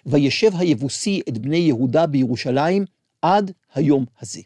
וישב 0.06 0.50
היבוסי 0.58 1.20
את 1.28 1.38
בני 1.38 1.56
יהודה 1.56 2.06
בירושלים 2.06 2.84
עד 3.22 3.52
היום 3.74 4.04
הזה. 4.20 4.40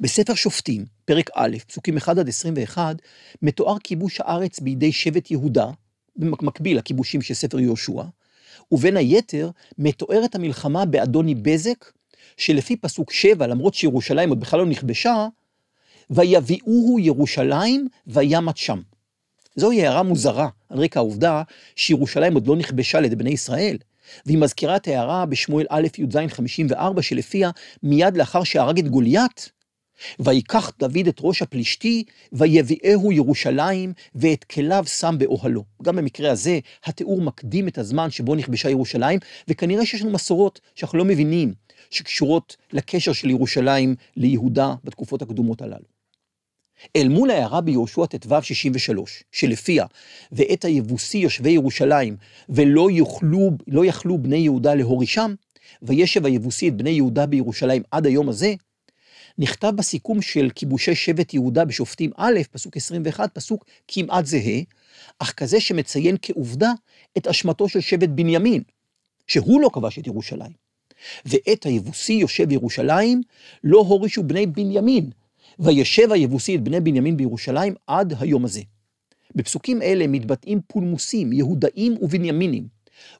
בספר 0.00 0.34
שופטים, 0.34 0.84
פרק 1.04 1.30
א', 1.34 1.56
פסוקים 1.66 1.96
1 1.96 2.18
עד 2.18 2.28
21, 2.28 2.96
מתואר 3.42 3.78
כיבוש 3.78 4.20
הארץ 4.20 4.60
בידי 4.60 4.92
שבט 4.92 5.30
יהודה, 5.30 5.66
במקביל 6.16 6.78
לכיבושים 6.78 7.22
של 7.22 7.34
ספר 7.34 7.60
יהושע, 7.60 8.02
ובין 8.72 8.96
היתר 8.96 9.50
מתוארת 9.78 10.34
המלחמה 10.34 10.84
באדוני 10.84 11.34
בזק, 11.34 11.92
שלפי 12.36 12.76
פסוק 12.76 13.12
7, 13.12 13.46
למרות 13.46 13.74
שירושלים 13.74 14.28
עוד 14.28 14.40
בכלל 14.40 14.60
לא 14.60 14.66
נכבשה, 14.66 15.26
ויביאוהו 16.10 16.98
ירושלים 16.98 17.88
וימת 18.06 18.56
שם. 18.56 18.80
זוהי 19.56 19.86
הערה 19.86 20.02
מוזרה 20.02 20.48
על 20.68 20.78
רקע 20.78 21.00
העובדה 21.00 21.42
שירושלים 21.76 22.34
עוד 22.34 22.46
לא 22.46 22.56
נכבשה 22.56 22.98
על 22.98 23.04
ידי 23.04 23.16
בני 23.16 23.30
ישראל, 23.30 23.76
והיא 24.26 24.38
מזכירה 24.38 24.76
את 24.76 24.88
ההערה 24.88 25.26
בשמואל 25.26 25.66
א' 25.68 25.86
י"ז 25.98 26.16
54 26.28 27.02
שלפיה 27.02 27.50
מיד 27.82 28.16
לאחר 28.16 28.44
שהרג 28.44 28.78
את 28.78 28.88
גוליית, 28.88 29.50
ויקח 30.18 30.72
דוד 30.78 31.06
את 31.08 31.18
ראש 31.20 31.42
הפלישתי, 31.42 32.04
ויביאהו 32.32 33.12
ירושלים, 33.12 33.92
ואת 34.14 34.44
כליו 34.44 34.84
שם 34.86 35.14
באוהלו. 35.18 35.64
גם 35.82 35.96
במקרה 35.96 36.30
הזה, 36.30 36.58
התיאור 36.84 37.22
מקדים 37.22 37.68
את 37.68 37.78
הזמן 37.78 38.10
שבו 38.10 38.34
נכבשה 38.34 38.70
ירושלים, 38.70 39.18
וכנראה 39.48 39.86
שיש 39.86 40.02
לנו 40.02 40.10
מסורות 40.10 40.60
שאנחנו 40.74 40.98
לא 40.98 41.04
מבינים, 41.04 41.54
שקשורות 41.90 42.56
לקשר 42.72 43.12
של 43.12 43.30
ירושלים 43.30 43.94
ליהודה 44.16 44.74
בתקופות 44.84 45.22
הקדומות 45.22 45.62
הללו. 45.62 45.94
אל 46.96 47.08
מול 47.08 47.30
ההערה 47.30 47.60
ביהושע 47.60 48.06
ט"ו 48.06 48.42
63, 48.42 49.24
שלפיה, 49.32 49.86
ואת 50.32 50.64
היבוסי 50.64 51.18
יושבי 51.18 51.50
ירושלים, 51.50 52.16
ולא 52.48 52.90
יוכלו, 52.90 53.50
לא 53.68 53.84
יכלו 53.84 54.18
בני 54.18 54.36
יהודה 54.36 54.74
להורישם, 54.74 55.34
וישב 55.82 56.26
היבוסי 56.26 56.68
את 56.68 56.76
בני 56.76 56.90
יהודה 56.90 57.26
בירושלים 57.26 57.82
עד 57.90 58.06
היום 58.06 58.28
הזה, 58.28 58.54
נכתב 59.38 59.72
בסיכום 59.76 60.22
של 60.22 60.50
כיבושי 60.54 60.94
שבט 60.94 61.34
יהודה 61.34 61.64
בשופטים 61.64 62.10
א', 62.16 62.40
פסוק 62.50 62.76
21, 62.76 63.34
פסוק 63.34 63.64
כמעט 63.88 64.26
זהה, 64.26 64.60
אך 65.18 65.32
כזה 65.32 65.60
שמציין 65.60 66.16
כעובדה 66.22 66.72
את 67.18 67.26
אשמתו 67.26 67.68
של 67.68 67.80
שבט 67.80 68.08
בנימין, 68.08 68.62
שהוא 69.26 69.60
לא 69.60 69.70
כבש 69.72 69.98
את 69.98 70.06
ירושלים. 70.06 70.52
ואת 71.26 71.66
היבוסי 71.66 72.12
יושב 72.12 72.52
ירושלים, 72.52 73.22
לא 73.64 73.78
הורישו 73.78 74.22
בני 74.22 74.46
בנימין, 74.46 75.10
וישב 75.58 76.12
היבוסי 76.12 76.56
את 76.56 76.62
בני 76.62 76.80
בנימין 76.80 77.16
בירושלים 77.16 77.74
עד 77.86 78.14
היום 78.20 78.44
הזה. 78.44 78.62
בפסוקים 79.34 79.82
אלה 79.82 80.06
מתבטאים 80.06 80.60
פולמוסים, 80.66 81.32
יהודאים 81.32 81.96
ובנימינים, 82.00 82.66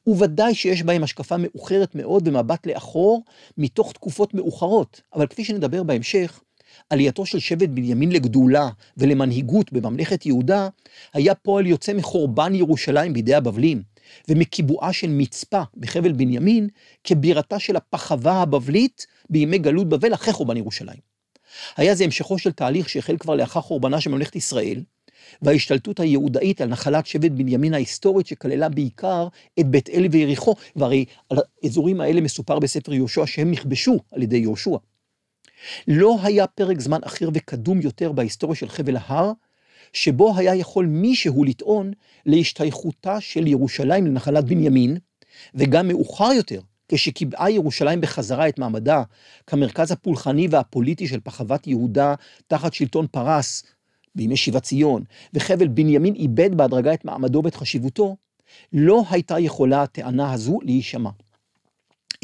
וודאי 0.07 0.54
שיש 0.54 0.83
בהם 0.83 1.02
השקפה 1.02 1.37
מאוחרת 1.38 1.95
מאוד 1.95 2.25
במבט 2.25 2.66
לאחור, 2.66 3.25
מתוך 3.59 3.93
תקופות 3.93 4.35
מאוחרות, 4.35 5.00
אבל 5.14 5.26
כפי 5.26 5.45
שנדבר 5.45 5.83
בהמשך, 5.83 6.40
עלייתו 6.90 7.26
של 7.26 7.38
שבט 7.38 7.69
בנימין 7.69 8.12
לגדולה 8.12 8.69
ולמנהיגות 8.97 9.73
בממלכת 9.73 10.26
יהודה, 10.26 10.69
היה 11.14 11.35
פועל 11.35 11.66
יוצא 11.66 11.93
מחורבן 11.93 12.54
ירושלים 12.54 13.12
בידי 13.12 13.35
הבבלים, 13.35 13.83
ומקיבועה 14.28 14.93
של 14.93 15.09
מצפה 15.11 15.62
בחבל 15.76 16.12
בנימין 16.12 16.69
כבירתה 17.04 17.59
של 17.59 17.76
הפחווה 17.76 18.43
הבבלית 18.43 19.07
בימי 19.31 19.59
גלות 19.59 19.88
בבל 19.88 20.14
אחרי 20.14 20.33
חורבן 20.33 20.57
ירושלים. 20.57 21.14
היה 21.76 21.95
זה 21.95 22.04
המשכו 22.04 22.38
של 22.38 22.52
תהליך 22.52 22.88
שהחל 22.88 23.16
כבר 23.16 23.35
לאחר 23.35 23.61
חורבנה 23.61 24.00
של 24.00 24.11
ממלכת 24.11 24.37
ישראל, 24.37 24.83
וההשתלטות 25.43 26.00
היהודאית 26.00 26.61
על 26.61 26.69
נחלת 26.69 27.07
שבט 27.07 27.31
בנימין 27.31 27.75
ההיסטורית, 27.75 28.26
שכללה 28.26 28.69
בעיקר 28.69 29.28
את 29.61 29.66
בית 29.66 29.88
אל 29.88 30.07
ויריחו, 30.11 30.54
והרי 30.76 31.04
על 31.31 31.38
האזורים 31.62 32.00
האלה 32.00 32.21
מסופר 32.21 32.59
בספר 32.59 32.93
יהושע 32.93 33.26
שהם 33.26 33.50
נכבשו 33.50 34.00
על 34.12 34.23
ידי 34.23 34.37
יהושע. 34.37 34.76
לא 35.88 36.16
היה 36.23 36.47
פרק 36.47 36.81
זמן 36.81 36.99
אחר 37.04 37.28
וקדום 37.35 37.81
יותר 37.81 38.12
בהיסטוריה 38.12 38.57
של 38.57 38.69
חבל 38.69 38.97
ההר, 38.97 39.33
שבו 39.93 40.37
היה 40.37 40.54
יכול 40.54 40.87
מישהו 40.87 41.45
לטעון 41.45 41.93
להשתייכותה 42.26 43.21
של 43.21 43.47
ירושלים 43.47 44.07
לנחלת 44.07 44.45
בנימין, 44.45 44.97
וגם 45.54 45.88
מאוחר 45.88 46.33
יותר, 46.37 46.61
כשקיבעה 46.88 47.50
ירושלים 47.50 48.00
בחזרה 48.00 48.49
את 48.49 48.59
מעמדה 48.59 49.02
כמרכז 49.47 49.93
הפולחני 49.93 50.49
והפוליטי 50.50 51.09
של 51.09 51.21
פחוות 51.25 51.66
יהודה 51.66 52.14
תחת 52.47 52.75
שלטון 52.75 53.07
פרס 53.11 53.62
בימי 54.14 54.37
שיבת 54.37 54.62
ציון, 54.62 55.04
וחבל 55.35 55.68
בנימין 55.68 56.14
איבד 56.14 56.54
בהדרגה 56.54 56.94
את 56.94 57.04
מעמדו 57.04 57.42
ואת 57.44 57.54
חשיבותו, 57.54 58.16
לא 58.73 59.02
הייתה 59.11 59.38
יכולה 59.38 59.83
הטענה 59.83 60.33
הזו 60.33 60.59
להישמע. 60.62 61.11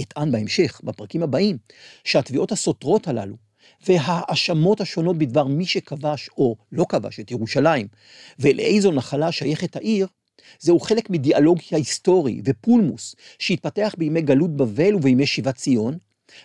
אטען 0.00 0.32
בהמשך, 0.32 0.80
בפרקים 0.84 1.22
הבאים, 1.22 1.58
שהתביעות 2.04 2.52
הסותרות 2.52 3.08
הללו 3.08 3.36
וההאשמות 3.88 4.80
השונות 4.80 5.18
בדבר 5.18 5.44
מי 5.44 5.66
שכבש 5.66 6.30
או 6.36 6.56
לא 6.72 6.86
כבש 6.88 7.20
את 7.20 7.30
ירושלים 7.30 7.86
ולאיזו 8.38 8.92
נחלה 8.92 9.32
שייכת 9.32 9.76
העיר, 9.76 10.06
זהו 10.58 10.80
חלק 10.80 11.10
מדיאלוג 11.10 11.58
היסטורי 11.70 12.40
ופולמוס 12.44 13.16
שהתפתח 13.38 13.94
בימי 13.98 14.22
גלות 14.22 14.56
בבל 14.56 14.94
ובימי 14.94 15.26
שיבת 15.26 15.54
ציון, 15.56 15.98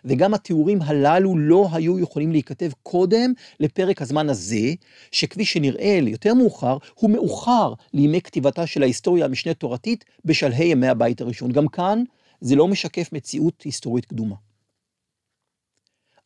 וגם 0.06 0.34
התיאורים 0.34 0.82
הללו 0.82 1.38
לא 1.38 1.68
היו 1.72 2.00
יכולים 2.00 2.32
להיכתב 2.32 2.70
קודם 2.84 3.34
לפרק 3.60 4.01
הזמן 4.01 4.30
הזה, 4.30 4.74
שכפי 5.12 5.46
שנראה 5.46 6.00
ליותר 6.01 6.34
מאוחר, 6.34 6.77
הוא 6.96 7.10
מאוחר 7.10 7.74
לימי 7.94 8.22
כתיבתה 8.22 8.68
של 8.68 8.84
ההיסטוריה 8.84 9.25
המשנה 9.25 9.54
תורתית 9.54 10.06
בשלהי 10.25 10.65
ימי 10.65 10.88
הבית 10.88 11.22
הראשון. 11.22 11.51
גם 11.51 11.68
כאן 11.68 12.04
זה 12.42 12.56
לא 12.56 12.68
משקף 12.68 13.10
מציאות 13.13 13.62
היסטורית 13.62 14.06
קדומה. 14.06 14.36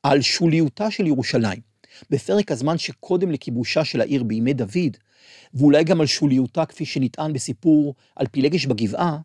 על 0.03 0.21
שוליותה 0.21 0.91
של 0.91 1.07
ירושלים, 1.07 1.59
בפרק 2.09 2.51
הזמן 2.51 2.77
שקודם 2.77 3.31
לכיבושה 3.31 3.85
של 3.85 4.01
העיר 4.01 4.23
בימי 4.23 4.53
דוד, 4.53 4.97
ואולי 5.53 5.83
גם 5.83 6.01
על 6.01 6.07
שוליותה 6.07 6.65
כפי 6.65 6.85
שנטען 6.85 7.33
בסיפור 7.33 7.95
על 8.15 8.27
פילגש 8.27 8.65
בגבעה, 8.65 9.17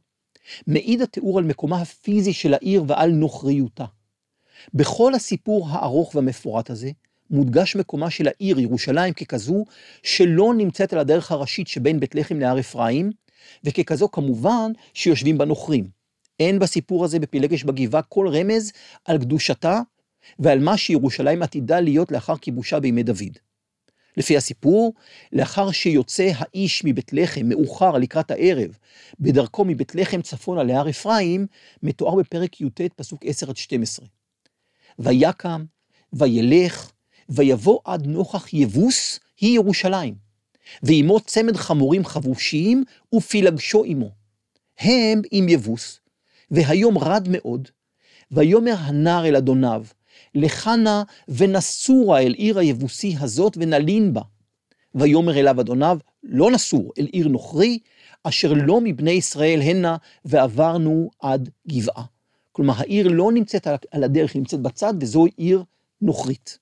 מעיד 0.66 1.02
התיאור 1.02 1.38
על 1.38 1.44
מקומה 1.44 1.80
הפיזי 1.80 2.32
של 2.32 2.54
העיר 2.54 2.84
ועל 2.86 3.10
נוכריותה. 3.10 3.84
בכל 4.74 5.14
הסיפור 5.14 5.68
הארוך 5.70 6.14
והמפורט 6.14 6.70
הזה, 6.70 6.90
מודגש 7.30 7.76
מקומה 7.76 8.10
של 8.10 8.28
העיר 8.28 8.58
ירושלים 8.58 9.12
ככזו 9.14 9.64
שלא 10.02 10.54
נמצאת 10.54 10.92
על 10.92 10.98
הדרך 10.98 11.32
הראשית 11.32 11.68
שבין 11.68 12.00
בית 12.00 12.14
לחם 12.14 12.38
להר 12.38 12.60
אפרים, 12.60 13.10
וככזו 13.64 14.10
כמובן 14.10 14.72
שיושבים 14.94 15.38
בה 15.38 15.44
נוכרים. 15.44 15.88
אין 16.40 16.58
בסיפור 16.58 17.04
הזה 17.04 17.18
בפילגש 17.18 17.64
בגבעה 17.64 18.02
כל 18.02 18.28
רמז 18.28 18.72
על 19.04 19.18
קדושתה 19.18 19.80
ועל 20.38 20.58
מה 20.58 20.76
שירושלים 20.76 21.42
עתידה 21.42 21.80
להיות 21.80 22.12
לאחר 22.12 22.36
כיבושה 22.36 22.80
בימי 22.80 23.02
דוד. 23.02 23.38
לפי 24.16 24.36
הסיפור, 24.36 24.94
לאחר 25.32 25.70
שיוצא 25.70 26.30
האיש 26.36 26.84
מבית 26.84 27.12
לחם 27.12 27.48
מאוחר 27.48 27.92
לקראת 27.92 28.30
הערב, 28.30 28.78
בדרכו 29.20 29.64
מבית 29.64 29.94
לחם 29.94 30.22
צפונה 30.22 30.62
להר 30.62 30.90
אפרים, 30.90 31.46
מתואר 31.82 32.14
בפרק 32.14 32.60
י"ט 32.60 32.80
פסוק 32.96 33.22
10 33.26 33.50
עד 33.50 33.56
12. 33.56 34.06
ויקם, 34.98 35.64
וילך, 36.12 36.90
ויבוא 37.28 37.78
עד 37.84 38.06
נוכח 38.06 38.52
יבוס, 38.52 39.20
היא 39.40 39.54
ירושלים, 39.54 40.14
ועמו 40.82 41.20
צמד 41.20 41.56
חמורים 41.56 42.04
חבושים, 42.04 42.84
ופילגשו 43.14 43.84
עמו. 43.84 44.10
הם 44.78 45.22
עם 45.30 45.48
יבוס, 45.48 46.00
והיום 46.50 46.98
רד 46.98 47.28
מאוד, 47.30 47.68
ויאמר 48.30 48.74
הנער 48.78 49.26
אל 49.26 49.36
אדוניו, 49.36 49.84
לך 50.34 50.68
נא 50.68 51.02
ונסורה 51.28 52.20
אל 52.20 52.32
עיר 52.32 52.58
היבוסי 52.58 53.16
הזאת 53.20 53.56
ונלין 53.60 54.12
בה. 54.12 54.22
ויאמר 54.94 55.38
אליו 55.38 55.60
אדוניו, 55.60 55.98
לא 56.22 56.50
נסור 56.50 56.92
אל 56.98 57.06
עיר 57.12 57.28
נוכרי, 57.28 57.78
אשר 58.22 58.52
לא 58.52 58.80
מבני 58.80 59.10
ישראל 59.10 59.60
הנה, 59.62 59.96
ועברנו 60.24 61.10
עד 61.20 61.50
גבעה. 61.68 62.04
כלומר, 62.54 62.74
העיר 62.76 63.08
לא 63.08 63.32
נמצאת 63.32 63.66
על 63.90 64.04
הדרך, 64.04 64.34
היא 64.34 64.40
נמצאת 64.40 64.60
בצד, 64.60 64.94
וזוהי 65.00 65.30
עיר 65.36 65.64
נוכרית. 66.00 66.58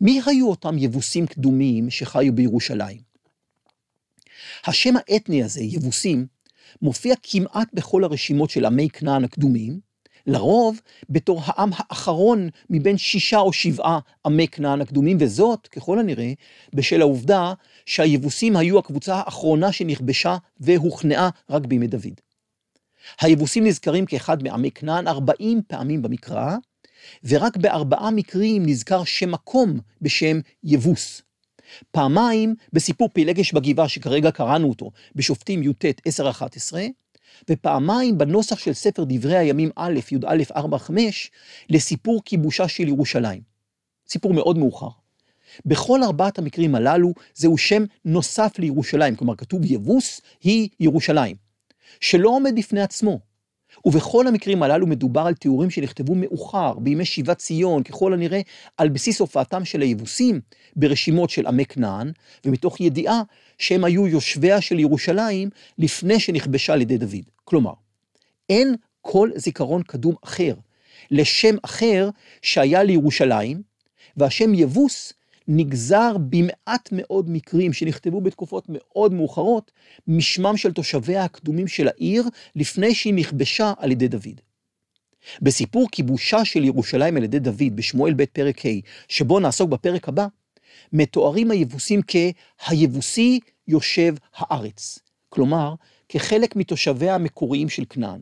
מי 0.00 0.20
היו 0.26 0.48
אותם 0.48 0.78
יבוסים 0.78 1.26
קדומים 1.26 1.90
שחיו 1.90 2.34
בירושלים? 2.34 3.00
השם 4.66 4.94
האתני 4.96 5.42
הזה, 5.44 5.60
יבוסים, 5.62 6.26
מופיע 6.82 7.14
כמעט 7.22 7.68
בכל 7.74 8.04
הרשימות 8.04 8.50
של 8.50 8.64
עמי 8.64 8.88
כנען 8.88 9.24
הקדומים, 9.24 9.80
לרוב 10.26 10.80
בתור 11.10 11.40
העם 11.44 11.70
האחרון 11.76 12.48
מבין 12.70 12.98
שישה 12.98 13.38
או 13.38 13.52
שבעה 13.52 13.98
עמי 14.26 14.48
כנען 14.48 14.80
הקדומים, 14.80 15.16
וזאת, 15.20 15.66
ככל 15.66 15.98
הנראה, 15.98 16.32
בשל 16.74 17.00
העובדה 17.00 17.52
שהיבוסים 17.86 18.56
היו 18.56 18.78
הקבוצה 18.78 19.14
האחרונה 19.14 19.72
שנכבשה 19.72 20.36
והוכנעה 20.60 21.30
רק 21.50 21.66
בימי 21.66 21.86
דוד. 21.86 22.31
היבוסים 23.20 23.66
נזכרים 23.66 24.06
כאחד 24.06 24.42
מעמי 24.42 24.70
כנען 24.70 25.08
40 25.08 25.62
פעמים 25.66 26.02
במקרא, 26.02 26.56
ורק 27.24 27.56
בארבעה 27.56 28.10
מקרים 28.10 28.66
נזכר 28.66 29.04
שם 29.04 29.30
מקום 29.30 29.78
בשם 30.02 30.40
יבוס. 30.64 31.22
פעמיים 31.90 32.54
בסיפור 32.72 33.08
פילגש 33.12 33.52
בגבעה 33.52 33.88
שכרגע 33.88 34.30
קראנו 34.30 34.68
אותו, 34.68 34.90
בשופטים 35.14 35.62
י"ט 35.62 35.84
10-11, 35.84 36.74
ופעמיים 37.50 38.18
בנוסח 38.18 38.58
של 38.58 38.72
ספר 38.72 39.04
דברי 39.08 39.36
הימים 39.36 39.70
א', 39.76 39.98
י"א 40.12 40.54
4-5, 40.56 40.92
לסיפור 41.70 42.22
כיבושה 42.24 42.68
של 42.68 42.88
ירושלים. 42.88 43.40
סיפור 44.08 44.34
מאוד 44.34 44.58
מאוחר. 44.58 44.88
בכל 45.66 46.02
ארבעת 46.02 46.38
המקרים 46.38 46.74
הללו 46.74 47.12
זהו 47.34 47.58
שם 47.58 47.84
נוסף 48.04 48.58
לירושלים, 48.58 49.16
כלומר 49.16 49.36
כתוב 49.36 49.60
יבוס 49.64 50.20
היא 50.42 50.68
ירושלים, 50.80 51.36
שלא 52.00 52.28
עומד 52.28 52.54
בפני 52.56 52.80
עצמו. 52.80 53.20
ובכל 53.84 54.26
המקרים 54.26 54.62
הללו 54.62 54.86
מדובר 54.86 55.20
על 55.20 55.34
תיאורים 55.34 55.70
שנכתבו 55.70 56.14
מאוחר, 56.14 56.72
בימי 56.78 57.04
שיבת 57.04 57.38
ציון, 57.38 57.82
ככל 57.82 58.12
הנראה 58.12 58.40
על 58.76 58.88
בסיס 58.88 59.20
הופעתם 59.20 59.64
של 59.64 59.80
היבוסים 59.80 60.40
ברשימות 60.76 61.30
של 61.30 61.46
עמי 61.46 61.64
כנען, 61.64 62.12
ומתוך 62.44 62.80
ידיעה 62.80 63.22
שהם 63.58 63.84
היו 63.84 64.06
יושביה 64.06 64.60
של 64.60 64.78
ירושלים 64.78 65.50
לפני 65.78 66.20
שנכבשה 66.20 66.72
על 66.72 66.80
ידי 66.80 66.98
דוד. 66.98 67.24
כלומר, 67.44 67.72
אין 68.48 68.74
כל 69.00 69.30
זיכרון 69.36 69.82
קדום 69.82 70.14
אחר 70.24 70.54
לשם 71.10 71.54
אחר 71.62 72.10
שהיה 72.42 72.82
לירושלים, 72.82 73.62
והשם 74.16 74.54
יבוס 74.54 75.12
נגזר 75.48 76.16
במעט 76.18 76.88
מאוד 76.92 77.30
מקרים 77.30 77.72
שנכתבו 77.72 78.20
בתקופות 78.20 78.66
מאוד 78.68 79.12
מאוחרות, 79.12 79.72
משמם 80.06 80.56
של 80.56 80.72
תושביה 80.72 81.24
הקדומים 81.24 81.68
של 81.68 81.88
העיר, 81.88 82.24
לפני 82.56 82.94
שהיא 82.94 83.14
נכבשה 83.14 83.72
על 83.78 83.92
ידי 83.92 84.08
דוד. 84.08 84.40
בסיפור 85.42 85.88
כיבושה 85.92 86.44
של 86.44 86.64
ירושלים 86.64 87.16
על 87.16 87.24
ידי 87.24 87.38
דוד 87.38 87.76
בשמואל 87.76 88.14
ב' 88.14 88.24
פרק 88.24 88.66
ה', 88.66 88.68
שבו 89.08 89.40
נעסוק 89.40 89.70
בפרק 89.70 90.08
הבא, 90.08 90.26
מתוארים 90.92 91.50
היבוסים 91.50 92.00
כ"היבוסי 92.06 93.40
יושב 93.68 94.14
הארץ", 94.36 94.98
כלומר, 95.28 95.74
כחלק 96.08 96.56
מתושביה 96.56 97.14
המקוריים 97.14 97.68
של 97.68 97.84
כנען. 97.90 98.20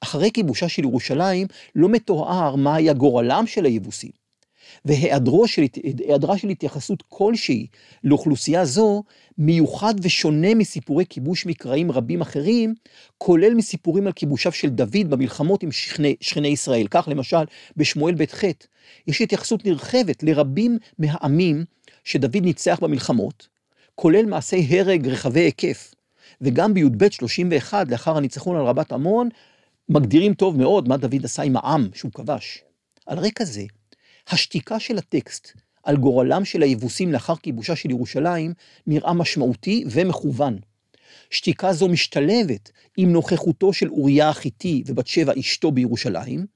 אחרי 0.00 0.30
כיבושה 0.34 0.68
של 0.68 0.82
ירושלים, 0.82 1.46
לא 1.74 1.88
מתואר 1.88 2.56
מה 2.56 2.74
היה 2.74 2.92
גורלם 2.92 3.46
של 3.46 3.64
היבוסים. 3.64 4.23
והיעדרה 4.84 5.48
של, 5.48 5.62
של 6.36 6.48
התייחסות 6.48 7.02
כלשהי 7.08 7.66
לאוכלוסייה 8.04 8.64
זו, 8.64 9.02
מיוחד 9.38 9.94
ושונה 10.02 10.54
מסיפורי 10.54 11.04
כיבוש 11.08 11.46
מקראיים 11.46 11.90
רבים 11.90 12.20
אחרים, 12.20 12.74
כולל 13.18 13.54
מסיפורים 13.54 14.06
על 14.06 14.12
כיבושיו 14.12 14.52
של 14.52 14.68
דוד 14.68 15.10
במלחמות 15.10 15.62
עם 15.62 15.72
שכני, 15.72 16.16
שכני 16.20 16.48
ישראל. 16.48 16.86
כך 16.90 17.08
למשל, 17.10 17.44
בשמואל 17.76 18.14
ב' 18.14 18.26
ח' 18.26 18.44
יש 19.06 19.20
התייחסות 19.20 19.66
נרחבת 19.66 20.22
לרבים 20.22 20.78
מהעמים 20.98 21.64
שדוד 22.04 22.36
ניצח 22.36 22.78
במלחמות, 22.82 23.48
כולל 23.94 24.26
מעשי 24.26 24.66
הרג 24.70 25.08
רחבי 25.08 25.40
היקף. 25.40 25.94
וגם 26.40 26.74
בי"ב 26.74 27.08
31, 27.10 27.90
לאחר 27.90 28.16
הניצחון 28.16 28.56
על 28.56 28.62
רבת 28.62 28.92
עמון, 28.92 29.28
מגדירים 29.88 30.34
טוב 30.34 30.58
מאוד 30.58 30.88
מה 30.88 30.96
דוד 30.96 31.24
עשה 31.24 31.42
עם 31.42 31.56
העם 31.56 31.88
שהוא 31.94 32.12
כבש. 32.12 32.62
על 33.06 33.18
רקע 33.18 33.44
זה, 33.44 33.62
השתיקה 34.28 34.80
של 34.80 34.98
הטקסט 34.98 35.52
על 35.82 35.96
גורלם 35.96 36.44
של 36.44 36.62
היבוסים 36.62 37.12
לאחר 37.12 37.36
כיבושה 37.36 37.76
של 37.76 37.90
ירושלים 37.90 38.52
נראה 38.86 39.12
משמעותי 39.12 39.84
ומכוון. 39.90 40.58
שתיקה 41.30 41.72
זו 41.72 41.88
משתלבת 41.88 42.70
עם 42.96 43.12
נוכחותו 43.12 43.72
של 43.72 43.90
אוריה 43.90 44.28
החיתי 44.28 44.82
ובת 44.86 45.06
שבע 45.06 45.32
אשתו 45.40 45.72
בירושלים, 45.72 46.46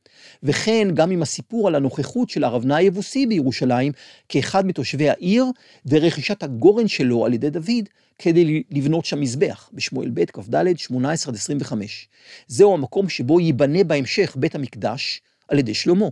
וכן 0.42 0.88
גם 0.94 1.10
עם 1.10 1.22
הסיפור 1.22 1.68
על 1.68 1.74
הנוכחות 1.74 2.30
של 2.30 2.44
הרבנה 2.44 2.76
היבוסי 2.76 3.26
בירושלים 3.26 3.92
כאחד 4.28 4.66
מתושבי 4.66 5.08
העיר, 5.10 5.44
ורכישת 5.86 6.42
הגורן 6.42 6.88
שלו 6.88 7.26
על 7.26 7.34
ידי 7.34 7.50
דוד 7.50 7.88
כדי 8.18 8.62
לבנות 8.70 9.04
שם 9.04 9.20
מזבח, 9.20 9.70
בשמואל 9.72 10.10
ב' 10.14 10.24
כ"ד 10.24 10.78
18 10.78 11.34
25. 11.34 12.08
זהו 12.46 12.74
המקום 12.74 13.08
שבו 13.08 13.40
ייבנה 13.40 13.84
בהמשך 13.84 14.36
בית 14.36 14.54
המקדש 14.54 15.20
על 15.48 15.58
ידי 15.58 15.74
שלמה. 15.74 16.08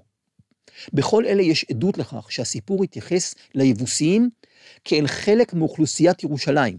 בכל 0.92 1.24
אלה 1.26 1.42
יש 1.42 1.66
עדות 1.70 1.98
לכך 1.98 2.32
שהסיפור 2.32 2.84
התייחס 2.84 3.34
ליבוסיים 3.54 4.30
כאל 4.84 5.06
חלק 5.06 5.54
מאוכלוסיית 5.54 6.22
ירושלים. 6.22 6.78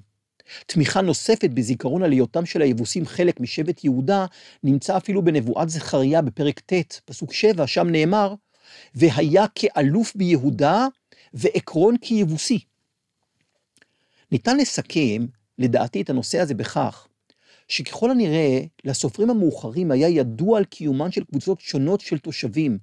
תמיכה 0.65 1.01
נוספת 1.01 1.49
בזיכרון 1.49 2.03
על 2.03 2.11
היותם 2.11 2.45
של 2.45 2.61
היבוסים 2.61 3.05
חלק 3.05 3.39
משבט 3.39 3.83
יהודה, 3.83 4.25
נמצא 4.63 4.97
אפילו 4.97 5.21
בנבואת 5.21 5.69
זכריה 5.69 6.21
בפרק 6.21 6.59
ט', 6.59 6.99
פסוק 7.05 7.33
7, 7.33 7.67
שם 7.67 7.87
נאמר, 7.89 8.33
והיה 8.95 9.45
כאלוף 9.55 10.15
ביהודה 10.15 10.87
ועקרון 11.33 11.95
כיבוסי. 12.01 12.59
ניתן 14.31 14.57
לסכם, 14.57 15.25
לדעתי, 15.59 16.01
את 16.01 16.09
הנושא 16.09 16.39
הזה 16.39 16.53
בכך, 16.53 17.06
שככל 17.67 18.11
הנראה, 18.11 18.59
לסופרים 18.83 19.29
המאוחרים 19.29 19.91
היה 19.91 20.07
ידוע 20.07 20.57
על 20.57 20.65
קיומן 20.65 21.11
של 21.11 21.23
קבוצות 21.23 21.61
שונות 21.61 22.01
של 22.01 22.17
תושבים 22.17 22.77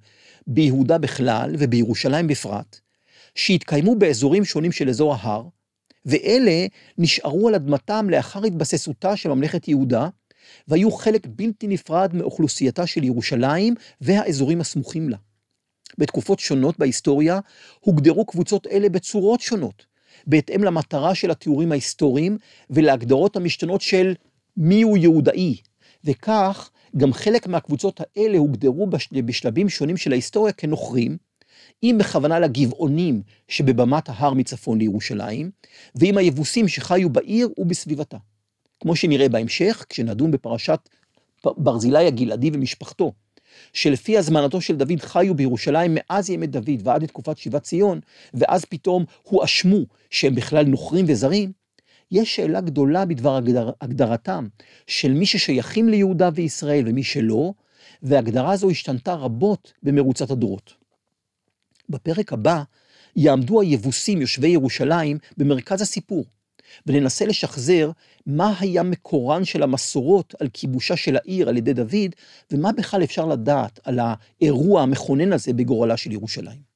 ביהודה 0.47 0.97
בכלל 0.97 1.55
ובירושלים 1.59 2.27
בפרט, 2.27 2.79
שהתקיימו 3.35 3.95
באזורים 3.95 4.45
שונים 4.45 4.71
של 4.71 4.89
אזור 4.89 5.15
ההר, 5.15 5.47
ואלה 6.05 6.65
נשארו 6.97 7.47
על 7.47 7.55
אדמתם 7.55 8.09
לאחר 8.09 8.43
התבססותה 8.43 9.17
של 9.17 9.29
ממלכת 9.29 9.67
יהודה, 9.67 10.09
והיו 10.67 10.91
חלק 10.91 11.27
בלתי 11.29 11.67
נפרד 11.67 12.11
מאוכלוסייתה 12.13 12.87
של 12.87 13.03
ירושלים 13.03 13.73
והאזורים 14.01 14.61
הסמוכים 14.61 15.09
לה. 15.09 15.17
בתקופות 15.97 16.39
שונות 16.39 16.79
בהיסטוריה 16.79 17.39
הוגדרו 17.79 18.25
קבוצות 18.25 18.67
אלה 18.67 18.89
בצורות 18.89 19.41
שונות, 19.41 19.85
בהתאם 20.27 20.63
למטרה 20.63 21.15
של 21.15 21.31
התיאורים 21.31 21.71
ההיסטוריים 21.71 22.37
ולהגדרות 22.69 23.35
המשתנות 23.35 23.81
של 23.81 24.13
מיהו 24.57 24.97
יהודאי, 24.97 25.57
וכך 26.03 26.69
גם 26.97 27.13
חלק 27.13 27.47
מהקבוצות 27.47 28.01
האלה 28.01 28.37
הוגדרו 28.37 28.87
בשלבים 29.25 29.69
שונים 29.69 29.97
של 29.97 30.11
ההיסטוריה 30.11 30.53
כנוכרים, 30.53 31.17
אם 31.83 31.95
בכוונה 31.99 32.39
לגבעונים 32.39 33.21
שבבמת 33.47 34.09
ההר 34.09 34.33
מצפון 34.33 34.77
לירושלים, 34.77 35.51
ועם 35.95 36.17
היבוסים 36.17 36.67
שחיו 36.67 37.09
בעיר 37.09 37.49
ובסביבתה. 37.57 38.17
כמו 38.79 38.95
שנראה 38.95 39.29
בהמשך, 39.29 39.85
כשנדון 39.89 40.31
בפרשת 40.31 40.79
ברזילי 41.45 42.07
הגלעדי 42.07 42.51
ומשפחתו, 42.53 43.13
שלפי 43.73 44.17
הזמנתו 44.17 44.61
של 44.61 44.75
דוד 44.75 44.99
חיו 44.99 45.35
בירושלים 45.35 45.91
מאז 45.95 46.29
ימי 46.29 46.47
דוד 46.47 46.81
ועד 46.83 47.03
לתקופת 47.03 47.37
שיבת 47.37 47.63
ציון, 47.63 47.99
ואז 48.33 48.65
פתאום 48.65 49.05
הואשמו 49.23 49.79
שהם 50.09 50.35
בכלל 50.35 50.65
נוכרים 50.65 51.05
וזרים, 51.07 51.51
יש 52.11 52.35
שאלה 52.35 52.61
גדולה 52.61 53.05
בדבר 53.05 53.35
הגדר, 53.35 53.71
הגדרתם 53.81 54.47
של 54.87 55.13
מי 55.13 55.25
ששייכים 55.25 55.89
ליהודה 55.89 56.29
וישראל 56.33 56.83
ומי 56.87 57.03
שלא, 57.03 57.53
והגדרה 58.03 58.55
זו 58.55 58.69
השתנתה 58.69 59.13
רבות 59.13 59.73
במרוצת 59.83 60.31
הדורות. 60.31 60.73
בפרק 61.89 62.33
הבא 62.33 62.63
יעמדו 63.15 63.61
היבוסים 63.61 64.21
יושבי 64.21 64.47
ירושלים 64.47 65.17
במרכז 65.37 65.81
הסיפור, 65.81 66.25
וננסה 66.85 67.25
לשחזר 67.25 67.91
מה 68.25 68.53
היה 68.59 68.83
מקורן 68.83 69.45
של 69.45 69.63
המסורות 69.63 70.35
על 70.39 70.47
כיבושה 70.53 70.95
של 70.95 71.15
העיר 71.15 71.49
על 71.49 71.57
ידי 71.57 71.73
דוד, 71.73 72.15
ומה 72.51 72.71
בכלל 72.71 73.03
אפשר 73.03 73.25
לדעת 73.25 73.79
על 73.83 73.99
האירוע 74.01 74.81
המכונן 74.81 75.33
הזה 75.33 75.53
בגורלה 75.53 75.97
של 75.97 76.11
ירושלים. 76.11 76.75